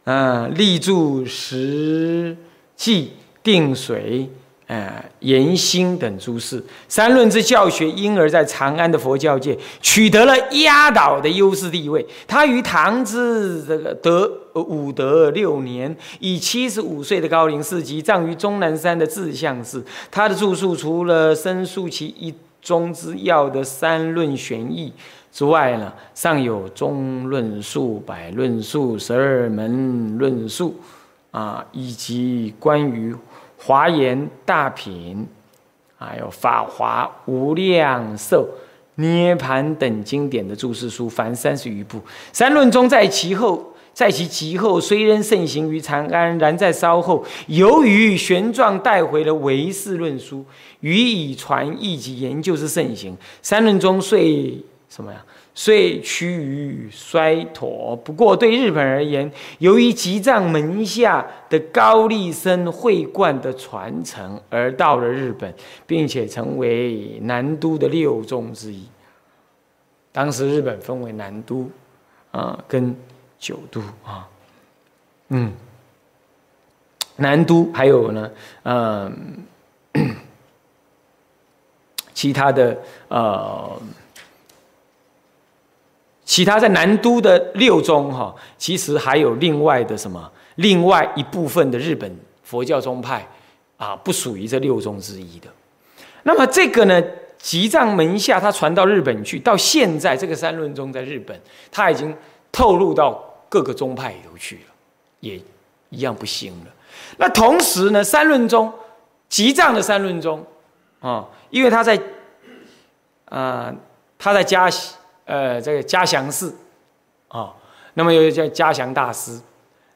[0.05, 2.35] 啊，立柱石
[2.75, 4.27] 记定水。
[4.69, 12.05] 呃，严心等诸事，三论之教学，因而在长安的佛教界取得了压倒的优势地位。
[12.27, 19.83] 他于唐之这个德武德六年，以七十五岁的高龄逝疾，葬于终南山的智相寺。
[20.11, 24.93] 他的著述除了申述其一宗之要的三论玄义
[25.31, 30.75] 之外呢，尚有中论述、百论述、十二门论述
[31.31, 33.15] 啊，以及关于。
[33.61, 35.27] 华严大品，
[35.97, 38.47] 还有法华无量寿
[38.95, 42.01] 涅盘等经典的注释书，凡三十余部。
[42.31, 50.45] 三论中在其后，在其其后，虽仍盛行于长安，然在稍后，由于玄奘带回了唯识论书，
[50.79, 54.57] 予以传译及研究之盛行，三论中遂
[54.89, 55.23] 什么呀？
[55.61, 65.53] 虽趋于衰妥，不过对日本而言，由于吉藏门下的高丽僧会观的传承，而到了日本，
[65.85, 68.87] 并且成为南都的六宗之一。
[70.13, 71.69] 当时日本分为南都
[72.31, 72.95] 啊跟
[73.37, 74.25] 九都啊，
[75.27, 75.51] 嗯，
[77.17, 78.31] 南都还有呢，
[78.63, 79.43] 嗯，
[82.13, 82.77] 其他的
[83.09, 83.77] 呃。
[86.29, 90.31] 其他在南都的六宗哈，其实还有另外的什么？
[90.57, 93.27] 另外一部分的日本佛教宗派
[93.77, 95.47] 啊，不属于这六宗之一的。
[96.21, 97.01] 那么这个呢，
[97.39, 101.35] 吉藏门下他传到日本去，到现在这个三论宗在日本，
[101.71, 102.15] 他已经
[102.51, 103.19] 透露到
[103.49, 104.61] 各个宗派里头去了，
[105.21, 105.41] 也
[105.89, 106.67] 一样不行了。
[107.17, 108.71] 那同时呢，三论宗，
[109.29, 110.45] 吉藏的三论宗
[110.99, 111.99] 啊，因为他在
[113.25, 113.73] 啊，
[114.19, 114.93] 他在加西。
[115.29, 116.51] 呃，这个嘉祥寺，
[117.27, 117.53] 啊，
[117.93, 119.39] 那么又叫嘉祥大师，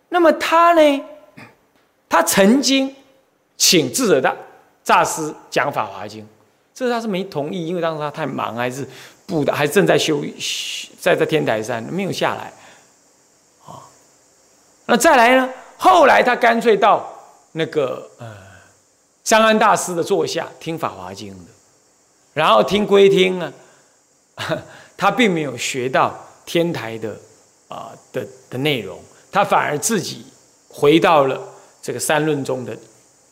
[0.10, 1.06] 那么他呢，
[2.08, 2.96] 他曾经
[3.58, 4.36] 请智者大
[4.86, 6.22] 大师讲《法华经》，
[6.72, 8.88] 这他是没同意，因为当时他太忙，还是
[9.26, 10.24] 不的，还正在修，
[11.00, 12.54] 在在天台山没有下来，
[13.66, 13.82] 啊，
[14.86, 15.50] 那再来呢？
[15.78, 17.12] 后来他干脆到
[17.54, 18.38] 那个呃，
[19.24, 21.46] 张安大师的座下听《法华经》的，
[22.36, 23.52] 然后听归听啊。
[24.96, 26.16] 他并没有学到
[26.46, 27.20] 天台的
[27.68, 30.26] 啊的的内容，他反而自己
[30.70, 31.42] 回到了
[31.82, 32.78] 这个三论中的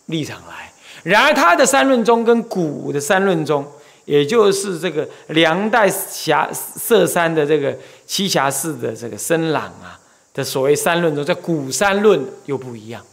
[0.07, 0.72] 立场来。
[1.03, 3.66] 然而，他的三论中跟古的三论中，
[4.05, 7.76] 也就是这个梁代霞色山的这个
[8.07, 9.99] 栖霞寺的这个深朗啊
[10.34, 13.05] 的所谓三论中，在古三论又不一样，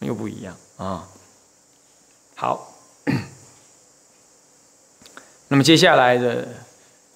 [0.00, 1.08] 又不一样啊。
[2.34, 2.74] 好，
[5.48, 6.46] 那么接下来的。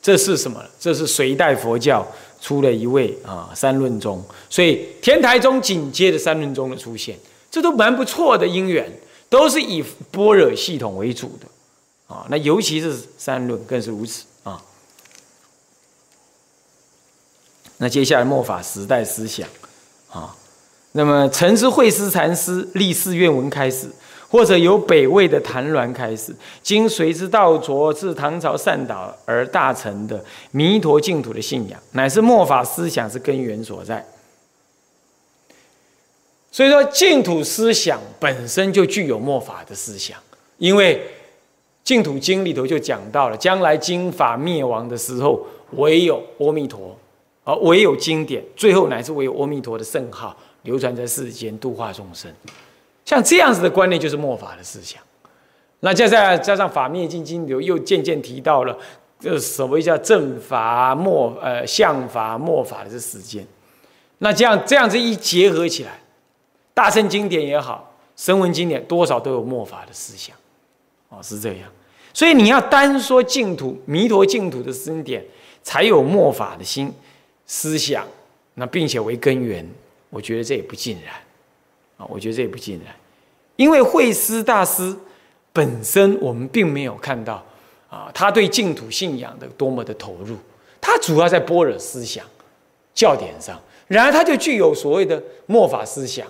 [0.02, 0.64] 这是什么？
[0.78, 2.06] 这是隋代佛教
[2.40, 7.18] 出了一位啊三论宗，所以天台宗紧接着三论宗的出现，
[7.50, 8.90] 这都蛮不错的因缘，
[9.28, 12.26] 都是以般若系统为主的啊。
[12.30, 14.62] 那尤其是三论更是如此啊。
[17.76, 19.46] 那接下来末法时代思想
[20.10, 20.34] 啊，
[20.92, 23.90] 那么陈之慧思禅师立誓愿文开始。
[24.30, 34.06] 或者由北魏的谭鸾开始，经随之道着至唐朝善导而大成的弥陀净土的信仰，乃是末法思想之根源所在。
[36.52, 40.16] 所以说，净土思想本身就具有末法的思想，
[40.58, 41.00] 因为
[41.82, 46.96] 净土经里头就讲到了，将来经法灭亡的时候，唯有阿弥陀，
[47.42, 52.32] 而唯有经典，最后乃是唯有阿弥陀的圣号流传在世间，度化众生。
[53.10, 55.02] 像这样子的观念就是末法的思想，
[55.80, 58.78] 那加上加上法灭尽经流又渐渐提到了，
[59.18, 63.44] 这所谓叫正法末呃相法末法的这时间，
[64.18, 65.98] 那这样这样子一结合起来，
[66.72, 70.36] 大圣经典也好，声闻经典多少都有末法的思想，
[71.08, 71.68] 哦是这样，
[72.14, 75.24] 所以你要单说净土弥陀净土的经典
[75.64, 76.94] 才有末法的心
[77.44, 78.06] 思想，
[78.54, 79.68] 那并且为根源，
[80.10, 81.12] 我觉得这也不尽然，
[82.00, 82.94] 啊我觉得这也不尽然。
[83.56, 84.96] 因为慧思大师
[85.52, 87.44] 本身我们并没有看到
[87.90, 90.36] 啊，他对净土信仰的多么的投入，
[90.80, 92.24] 他主要在般若思想
[92.94, 96.26] 教典上，然而他就具有所谓的末法思想，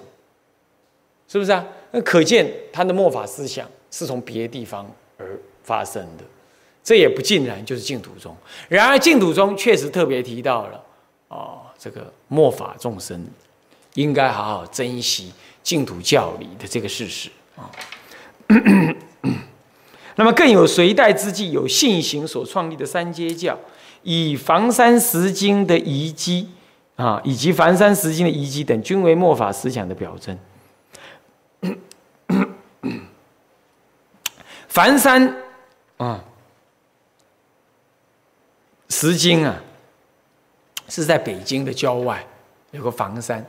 [1.29, 1.65] 是不是啊？
[1.93, 6.25] 那可见他的末法思想是从别的地方而发生的，
[6.83, 8.35] 这也不尽然就是净土中。
[8.69, 10.85] 然而净土中确实特别提到了
[11.29, 13.25] 哦，这个末法众生
[13.95, 15.33] 应该好好珍惜
[15.63, 17.71] 净土教理的这个事实啊。
[20.17, 23.59] 那么更有隋代之际有信行所创立的三阶教，
[24.03, 26.49] 以房山石经的遗迹
[26.97, 30.39] 啊，以及房山石经的遗迹等，均为末法思想的表征。
[34.69, 35.35] 房山
[35.97, 36.23] 啊，
[38.89, 39.63] 石经啊，
[40.89, 42.27] 是在北京的郊外
[42.73, 43.45] 有个房山，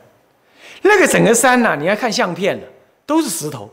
[0.82, 2.66] 那个整个山呐，你要看相片了，
[3.06, 3.70] 都是石头。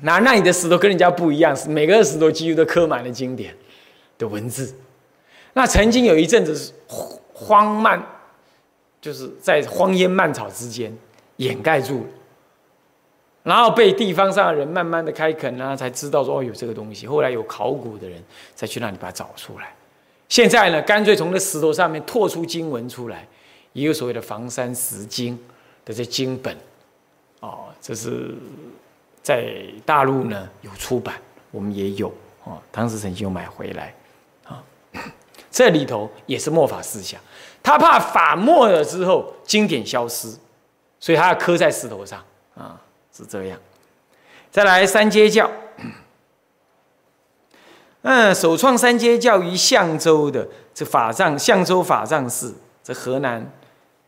[0.00, 3.54] 那那里的石头跟人家不一样，是每个石头几乎都刻满了经典
[4.18, 4.74] 的文字。
[5.52, 6.72] 那曾经有一阵子是
[7.32, 8.04] 荒漫，
[9.00, 10.94] 就是在荒烟蔓草之间
[11.36, 12.06] 掩盖住了，
[13.44, 17.06] 然后被地方上的人慢慢的开垦啊，才知道说哦有这个东西。
[17.06, 18.20] 后来有考古的人
[18.54, 19.72] 再去那里把它找出来。
[20.28, 23.28] 现在呢，干脆从那石头上面拓出经文出来，
[23.74, 25.38] 也有所谓的房山石经
[25.84, 26.56] 的这经本。
[27.40, 28.34] 哦，这是。
[29.24, 31.14] 在大陆呢有出版，
[31.50, 32.12] 我们也有
[32.42, 33.94] 哦，当时曾经有买回来，
[34.44, 34.62] 啊，
[35.50, 37.18] 这里头也是末法思想，
[37.62, 40.28] 他怕法没了之后经典消失，
[41.00, 42.22] 所以他要刻在石头上
[42.54, 42.78] 啊，
[43.16, 43.58] 是这样。
[44.50, 45.50] 再来三阶教，
[48.02, 53.50] 嗯，首创三阶教于象州的这法藏，象州法藏寺，这河南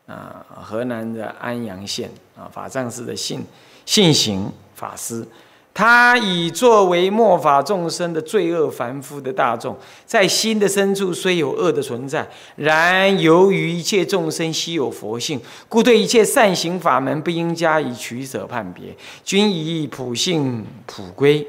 [0.07, 3.45] 啊，河南的安阳县啊，法藏寺的信
[3.85, 4.51] 信行。
[4.73, 5.25] 法师，
[5.73, 21.47] 他以作为末法众生的罪恶凡夫的大众，在心的深处虽有恶的存在，然由于一切众生悉有佛性，故对一切善行法门不应加以取舍判别，均以普性普归，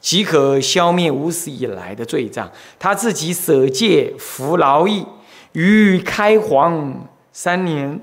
[0.00, 2.50] 即可消灭无始以来的罪障。
[2.80, 5.06] 他自己舍戒服劳役，
[5.52, 8.00] 于开皇三年。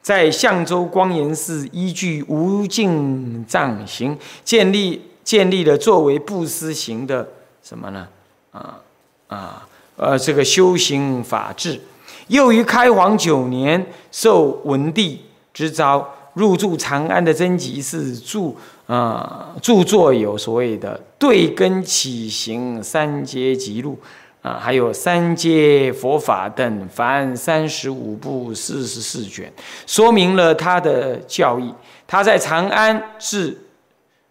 [0.00, 7.28] 在象州光严寺，依据无尽藏行，建立建立了作为布施行的
[7.60, 8.08] 什么呢？
[8.52, 8.78] 啊
[9.26, 11.80] 啊呃，这个修行法制。
[12.28, 18.52] 又于开皇九年，受文帝之召，入住长安的真集寺，著
[18.86, 23.98] 啊著作有所谓的《对根起行三阶集录》。
[24.40, 29.52] 啊，还有三阶佛法等，凡三十五部四十四卷，
[29.86, 31.74] 说明了他的教义。
[32.06, 33.58] 他在长安治，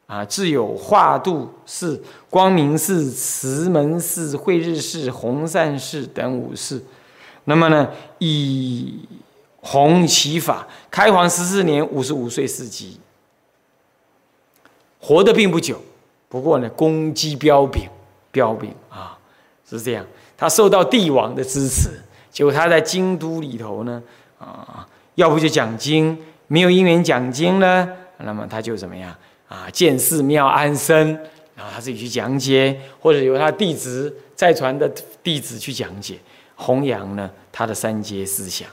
[0.06, 6.82] 啊，自有化度寺、光明寺、慈门寺、慧日寺、弘善寺等五寺。
[7.44, 7.90] 那么呢，
[8.20, 9.08] 以
[9.60, 12.98] 弘其法，开皇十四年，五十五岁逝疾，
[15.02, 15.82] 活得并不久。
[16.30, 17.90] 不过呢，功绩彪炳，
[18.32, 19.17] 彪炳啊。
[19.70, 20.06] 是这样，
[20.38, 21.90] 他受到帝王的支持，
[22.32, 24.02] 结果他在京都里头呢，
[24.40, 27.90] 啊，要不就讲经，没有因缘讲经呢，
[28.20, 29.14] 那么他就怎么样
[29.48, 29.68] 啊？
[29.72, 31.08] 建寺庙安身，
[31.56, 34.88] 然后他自己去讲解，或者由他弟子再传的
[35.22, 36.18] 弟子去讲解，
[36.56, 38.70] 弘扬呢他的三阶思想。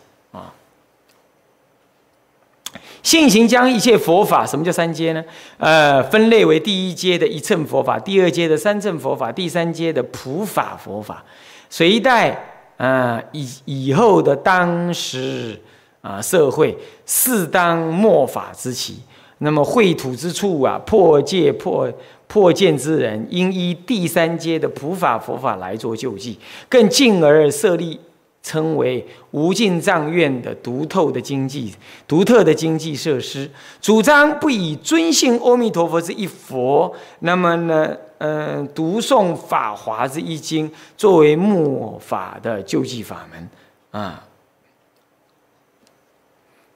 [3.03, 5.23] 现行将一切佛法，什么叫三阶呢？
[5.59, 11.23] 呃，分类为第一阶的一乘佛法，第二阶的三乘佛法，第三阶的普法佛法。
[11.69, 12.37] 隋代
[12.77, 15.61] 啊，以以后的当时
[16.01, 18.99] 啊社会，适当末法之期。
[19.39, 21.93] 那么秽土之处啊，破戒破
[22.27, 28.01] 破见之人，应依第三阶的普法佛法来做救济，更进而设立。
[28.45, 31.75] 称为无尽藏院的独特的经济、
[32.07, 43.49] 独特的经济设施，主张不以尊信阿弥陀佛之一佛，那么呢，嗯，读诵法华之一经作为末法的救济法门。
[43.93, 44.23] 啊，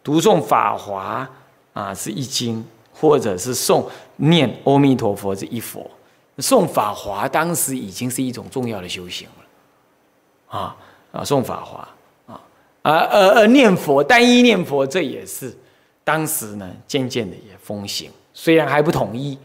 [0.03, 1.29] 读诵法华
[1.75, 2.65] 啊是一经，
[2.95, 3.85] 或者是诵
[4.17, 5.91] 念阿弥陀佛之一佛，
[6.39, 10.75] 诵法华当时已经是一种重要的修行了，啊。
[11.13, 11.89] 啊，诵法华
[12.27, 12.41] 啊，
[12.83, 15.57] 啊呃呃，念佛单一念佛，这也是
[16.05, 19.39] 当时呢渐渐的也风行，虽然还不统一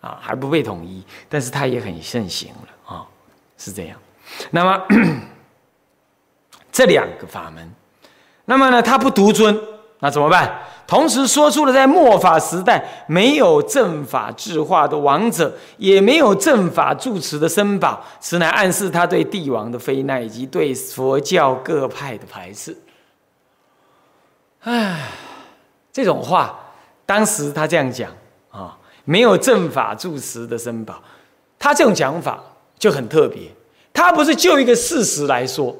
[0.00, 3.06] 啊，还不被统一，但是他也很盛行了啊，
[3.56, 3.98] 是这样。
[4.50, 4.86] 那么
[6.70, 7.70] 这两个法门，
[8.44, 9.58] 那么呢，他不独尊
[9.98, 10.60] 那怎么办？
[10.88, 22.74] 同时说出了在末法时代没有正法智化的王者，也没有正法住持的僧宝，此乃暗示他对帝王的非难，以及对佛教各派的排斥。
[24.60, 25.10] 唉，
[25.92, 26.58] 这种话，
[27.04, 28.10] 当时他这样讲
[28.50, 28.74] 啊，
[29.04, 31.02] 没有正法住持的僧宝，
[31.58, 32.42] 他这种讲法
[32.78, 33.42] 就很特别。
[33.92, 35.76] 他不是就一个事实来说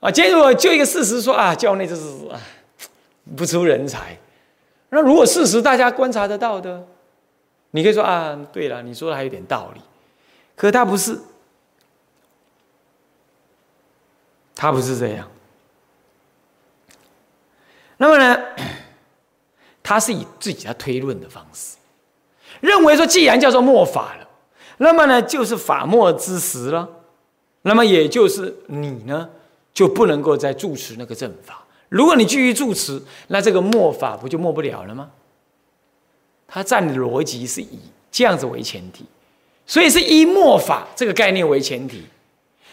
[0.00, 2.34] 啊，结果就一个事实说啊，教内就是啊。
[3.36, 4.18] 不出人才，
[4.94, 6.86] 那如果事实大家观察得到的，
[7.70, 9.80] 你可以说啊，对了，你说的还有点道理。
[10.54, 11.18] 可他不是，
[14.54, 15.26] 他不是这样。
[17.96, 18.38] 那么呢，
[19.82, 21.78] 他是以自己的推论的方式，
[22.60, 24.28] 认为说，既然叫做末法了，
[24.76, 26.86] 那么呢，就是法末之时了，
[27.62, 29.30] 那么也就是你呢，
[29.72, 31.61] 就不能够再住持那个正法。
[31.92, 35.10] 如果你继续住持，那这个末法不就末不了了吗？
[36.48, 37.78] 他站的逻辑是以
[38.10, 39.04] 这样子为前提，
[39.66, 42.06] 所以是以末法这个概念为前提，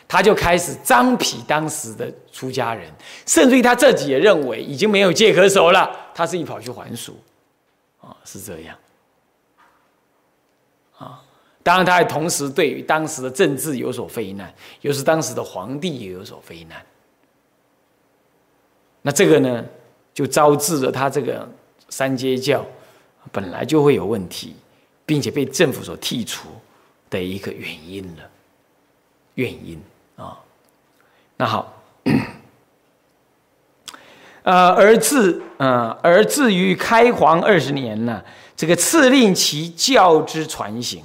[0.08, 2.90] 他就开始张皮当时的出家人，
[3.26, 7.20] 甚至于他自己也认为已经没有借可守了，他自己跑去还俗，
[8.00, 8.78] 啊，是这样，
[10.98, 11.22] 啊，
[11.62, 16.82] 当然他也同时对于当时的政治有所非难，又是当时的皇帝也有所非难。
[19.02, 19.64] 那这个呢，
[20.14, 21.48] 就招致了他这个
[21.90, 22.66] 三阶教
[23.32, 24.56] 本来就会有问题，
[25.06, 26.50] 并且被政府所剔除
[27.10, 28.30] 的一个原因了。
[29.36, 29.82] 原因
[30.18, 30.38] 啊，
[31.38, 31.82] 那好，
[34.44, 38.22] 呃，而至呃，而至于开皇二十年呢，
[38.58, 41.02] 这个赐令其教之传行，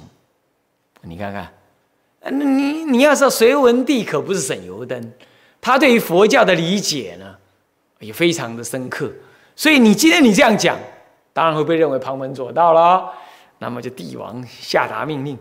[1.01, 1.49] 你看看，
[2.23, 5.13] 那你你要说隋文帝可不是省油灯，
[5.61, 7.37] 他对于佛教的理解呢？
[8.05, 9.11] 也非常的深刻，
[9.55, 10.77] 所以你今天你这样讲，
[11.33, 13.11] 当然会被认为旁门左道了。
[13.59, 15.37] 那么就帝王下达命令，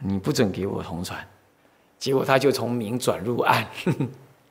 [0.00, 1.18] 你不准给我同船，
[1.98, 3.66] 结果他就从明转入暗，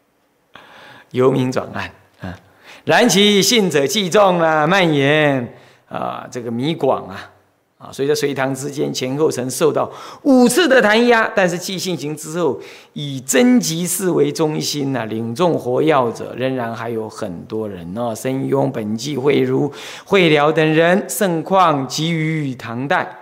[1.11, 1.91] 由明转暗
[2.21, 2.39] 啊。
[2.85, 5.53] 然其信者既重啊，蔓延
[5.87, 7.31] 啊，这个弥广啊。
[7.85, 9.91] 啊，所以在隋唐之间前后曾受到
[10.23, 12.59] 五次的弹压，但是继信行之后，
[12.93, 18.15] 以真吉寺为中心呐，领众活药者仍然还有很多人哦。
[18.15, 19.71] 申雍、本纪、慧如、
[20.05, 23.15] 慧了等人，盛况及于唐代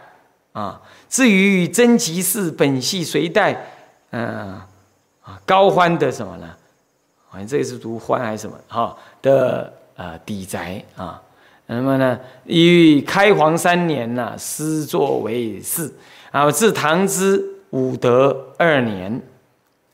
[0.54, 0.82] 啊。
[1.10, 3.66] 至于真吉寺本系隋代，
[4.12, 4.62] 嗯
[5.22, 6.50] 啊，高欢的什么呢？
[7.28, 8.56] 好像这个是读欢还是什么？
[8.68, 11.22] 哈的呃底宅啊。
[11.66, 15.92] 那么呢，于开皇三年呢，师作为寺
[16.30, 19.22] 啊，自唐之武德二年，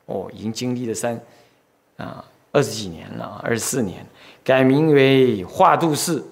[0.07, 1.17] 哦，已经经历了三
[1.95, 4.03] 啊二十几年了，二十四年，
[4.43, 6.27] 改名为化度寺。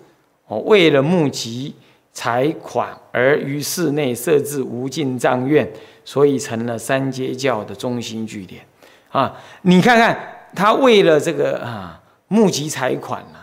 [0.48, 1.76] 哦，为了募集
[2.12, 5.70] 财款而于寺内设置无尽藏院，
[6.04, 8.64] 所以成了三阶教的中心据点。
[9.10, 10.18] 啊，你看看
[10.56, 13.37] 他为了这个啊募集财款呢。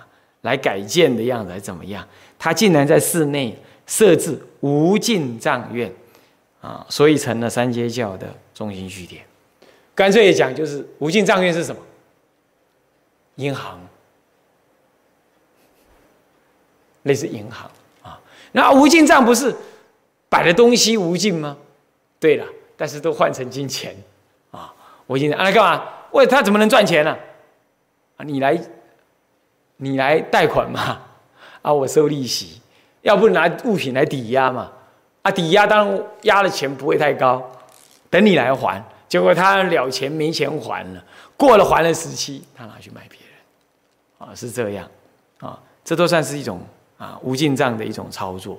[0.45, 2.07] 来改建的样子还怎么样？
[2.39, 5.91] 他竟然在室内设置无尽藏院，
[6.61, 9.25] 啊，所以成了三阶教的中心据点。
[9.95, 11.81] 干脆一讲，就是无尽藏院是什么？
[13.37, 13.81] 银行，
[17.05, 17.71] 类似银行
[18.03, 18.21] 啊。
[18.53, 19.55] 那无尽藏不是
[20.29, 21.57] 摆的东西无尽吗？
[22.21, 22.45] 对了，
[22.77, 23.97] 但是都换成金钱
[24.51, 24.75] 啊。
[25.07, 25.89] 无尽啊来干嘛？
[26.13, 27.17] 为他怎么能赚钱呢？
[28.19, 28.63] 啊，你来。
[29.77, 30.99] 你来贷款嘛？
[31.63, 32.61] 啊，我收利息，
[33.03, 34.71] 要不拿物品来抵押嘛？
[35.23, 37.43] 啊，抵押当然押的钱不会太高，
[38.11, 38.83] 等你来还。
[39.09, 41.03] 结果他了钱没钱还了，
[41.37, 44.87] 过了还的时期，他拿去卖别人，啊，是这样，
[45.39, 46.61] 啊，这都算是一种
[46.99, 48.59] 啊无尽账的一种操作，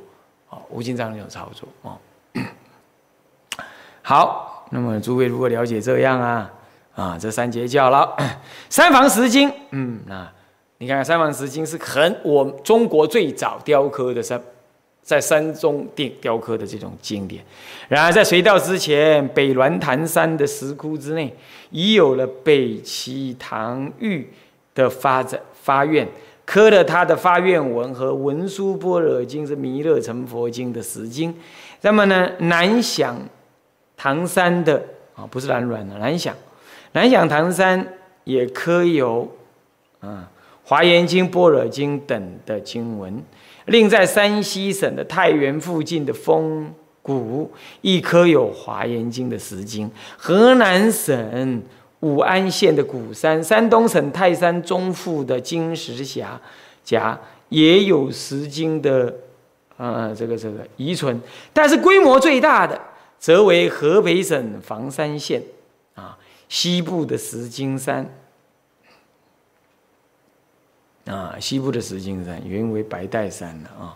[0.49, 1.97] 啊，无尽账的一种操作，啊。
[4.01, 6.51] 好，那么诸位如果了解这样啊，
[6.95, 8.15] 啊，这三节教了，
[8.69, 10.27] 三房十经，嗯，那。
[10.77, 14.41] 你看《三王石经》是很我中国最早雕刻的山，
[15.01, 17.41] 在山中雕雕刻的这种经典。
[17.87, 21.33] 然而在隋道之前，北峦坛山的石窟之内，
[21.71, 24.29] 已有了北齐唐玉
[24.73, 26.05] 的发展发愿，
[26.43, 31.33] 刻了他的发愿文和文殊般若经是弥勒成佛经的石经。
[31.81, 33.17] 那么呢，南响
[33.95, 34.83] 唐山的
[35.15, 36.35] 啊，不是南软的南响，
[36.91, 37.93] 南响唐山
[38.25, 39.31] 也刻有
[40.01, 40.29] 啊。
[40.67, 43.23] 华严经、般若经等的经文，
[43.65, 47.51] 另在山西省的太原附近的风谷，
[47.81, 49.87] 亦刻有华严经的石经；
[50.17, 51.61] 河南省
[51.99, 56.41] 武安县的鼓山、山东省泰山中腹的金石峡，
[56.83, 57.15] 夹
[57.49, 59.13] 也有石经的，
[59.77, 61.21] 呃，这个这个遗存，
[61.53, 62.81] 但是规模最大的，
[63.19, 65.43] 则为河北省房山县
[65.93, 66.17] 啊
[66.49, 68.11] 西部的石经山。
[71.05, 73.95] 啊，西部的石经山原为白带山的啊。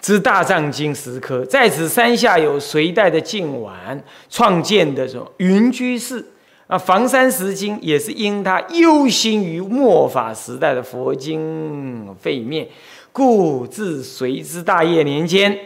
[0.00, 6.24] 之大藏经十科，在此山下有隋代的晋晚创建的什么云居寺
[6.66, 12.66] 啊，房山石经也是因他忧心于末法时代的佛经废灭，
[13.12, 15.58] 故自隋之大业年间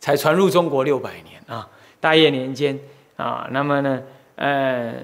[0.00, 1.68] 才传入中国六百年啊。
[2.00, 2.76] 大业年间
[3.16, 4.02] 啊，那么呢，
[4.34, 4.94] 呃。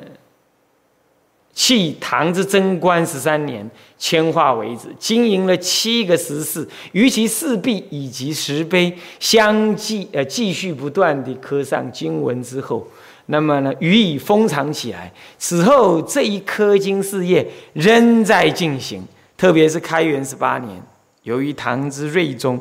[1.63, 12.89] 弃唐之贞观十三年迁化为止，经营了七个十四，于其四壁以及石碑相继呃继续不断地刻上经文之后，
[13.27, 15.13] 那么呢予以封藏起来。
[15.39, 19.05] 此后这一刻经事业仍在进行，
[19.37, 20.83] 特别是开元十八年，
[21.25, 22.59] 由于唐之睿宗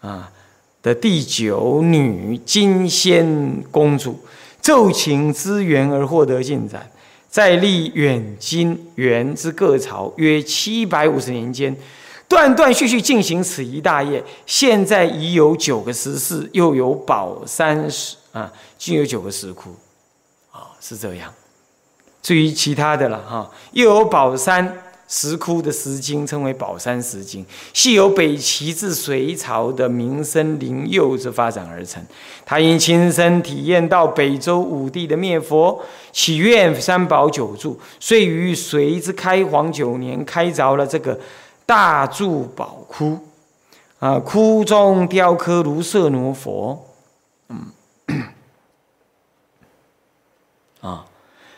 [0.00, 0.32] 啊
[0.82, 4.18] 的第九女金仙公主
[4.62, 6.90] 奏请支援而获得进展。
[7.30, 11.74] 在历远今元之各朝约七百五十年间，
[12.28, 14.22] 断断续续进行此一大业。
[14.46, 19.70] 现在已有九个石室，又有宝山石啊，竟有九个石窟，
[20.50, 21.32] 啊，是这样。
[22.20, 24.76] 至于其他的了哈，又有宝山。
[25.12, 27.44] 石窟的石经称为宝山石经，
[27.74, 32.00] 系由北齐至隋朝的名僧灵佑之发展而成。
[32.46, 35.82] 他因亲身体验到北周武帝的灭佛，
[36.12, 41.18] 祈愿三宝久住，遂于隋之开皇九年开凿了这个
[41.66, 43.18] 大柱宝窟。
[43.98, 46.86] 啊，窟中雕刻如舍那佛，
[47.48, 47.72] 嗯，
[50.80, 51.04] 啊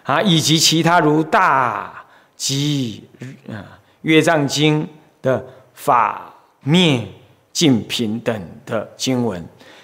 [0.04, 2.01] 啊，以及其他如大。
[2.42, 3.04] 及
[3.48, 4.84] 啊，乐藏经
[5.22, 6.34] 的法
[6.64, 7.06] 灭
[7.52, 8.36] 尽平等
[8.66, 9.40] 的经文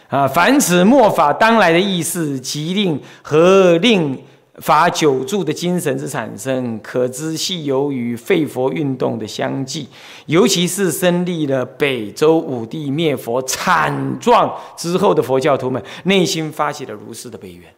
[0.08, 4.20] 啊，凡此末法当来的意思，即令和令
[4.56, 9.86] 法久住的精神之产生，可知系由于废佛运动的相继，
[10.26, 17.72] 尤其是身历了北周武帝灭佛惨状之后的佛教徒们，内心发起了如是的悲怨。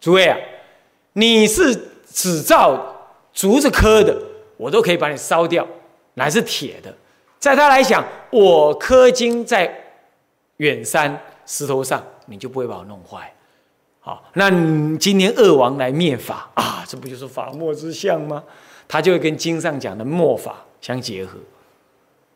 [0.00, 0.36] 诸位啊，
[1.12, 2.96] 你是只造。
[3.38, 4.20] 竹子刻的，
[4.56, 5.64] 我都可以把你烧掉，
[6.14, 6.92] 乃是铁的。
[7.38, 9.72] 在他来讲，我刻经在
[10.56, 11.16] 远山
[11.46, 13.32] 石头上，你就不会把我弄坏。
[14.00, 14.50] 好，那
[14.96, 18.42] 今天恶王来灭法啊，这不就是法末之相吗？
[18.88, 21.38] 他就会跟经上讲的末法相结合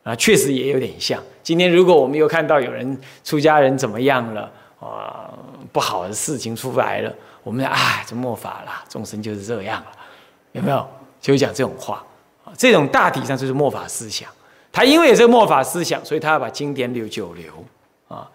[0.03, 1.21] 啊，确实也有点像。
[1.43, 4.49] 今天如果我们又看到有人出家人怎么样了
[4.79, 5.29] 啊，
[5.73, 9.87] 不好的事情出来了，我们哎，这末法了，众生就是这样了。
[10.53, 10.87] 有没有
[11.21, 12.03] 就会讲这种话
[12.43, 12.53] 啊？
[12.57, 14.29] 这种大体上就是末法思想。
[14.71, 17.63] 他因为有这个末法思想，所以他要把经典留久留
[18.07, 18.27] 啊。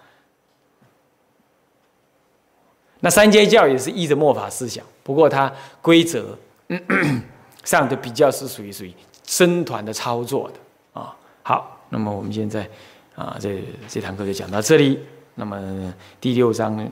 [3.01, 5.53] 那三阶教也是依着末法思想，不过它
[5.83, 6.37] 规则
[7.65, 8.95] 上的比较是属于属于
[9.25, 11.15] 僧团的操作的啊。
[11.43, 12.69] 好，那么我们现在
[13.15, 14.99] 啊，这这堂课就讲到这里。
[15.35, 16.89] 那么第六章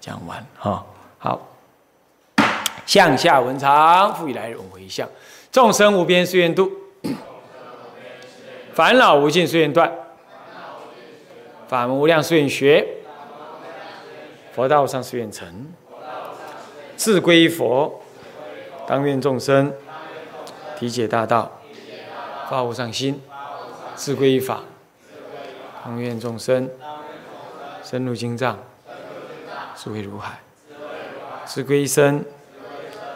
[0.00, 0.84] 讲完哈，
[1.18, 1.53] 好。
[2.86, 5.08] 向下文长，复以来日回向。
[5.50, 6.70] 众生无边誓愿度，
[8.74, 9.90] 烦恼无尽誓愿断，
[11.68, 12.86] 法门无量誓愿学，
[14.52, 15.72] 佛道无上誓愿成。
[16.96, 18.02] 自归佛，
[18.86, 19.72] 当愿众生
[20.78, 21.50] 体解大道，
[22.48, 23.14] 发无上心；
[23.96, 24.60] 自归法，
[25.84, 26.68] 当愿众生
[27.82, 28.58] 深入经藏，
[29.76, 30.32] 智慧如海；
[31.44, 32.24] 自归身。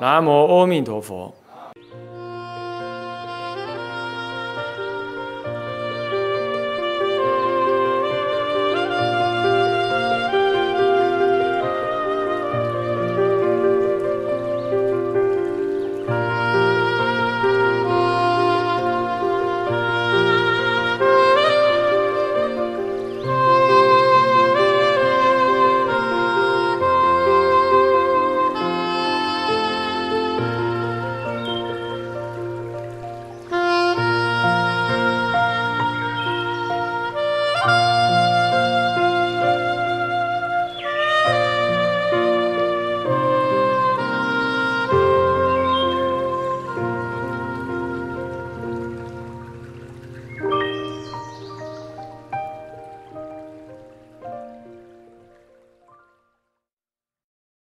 [0.00, 1.30] 南无阿弥陀佛。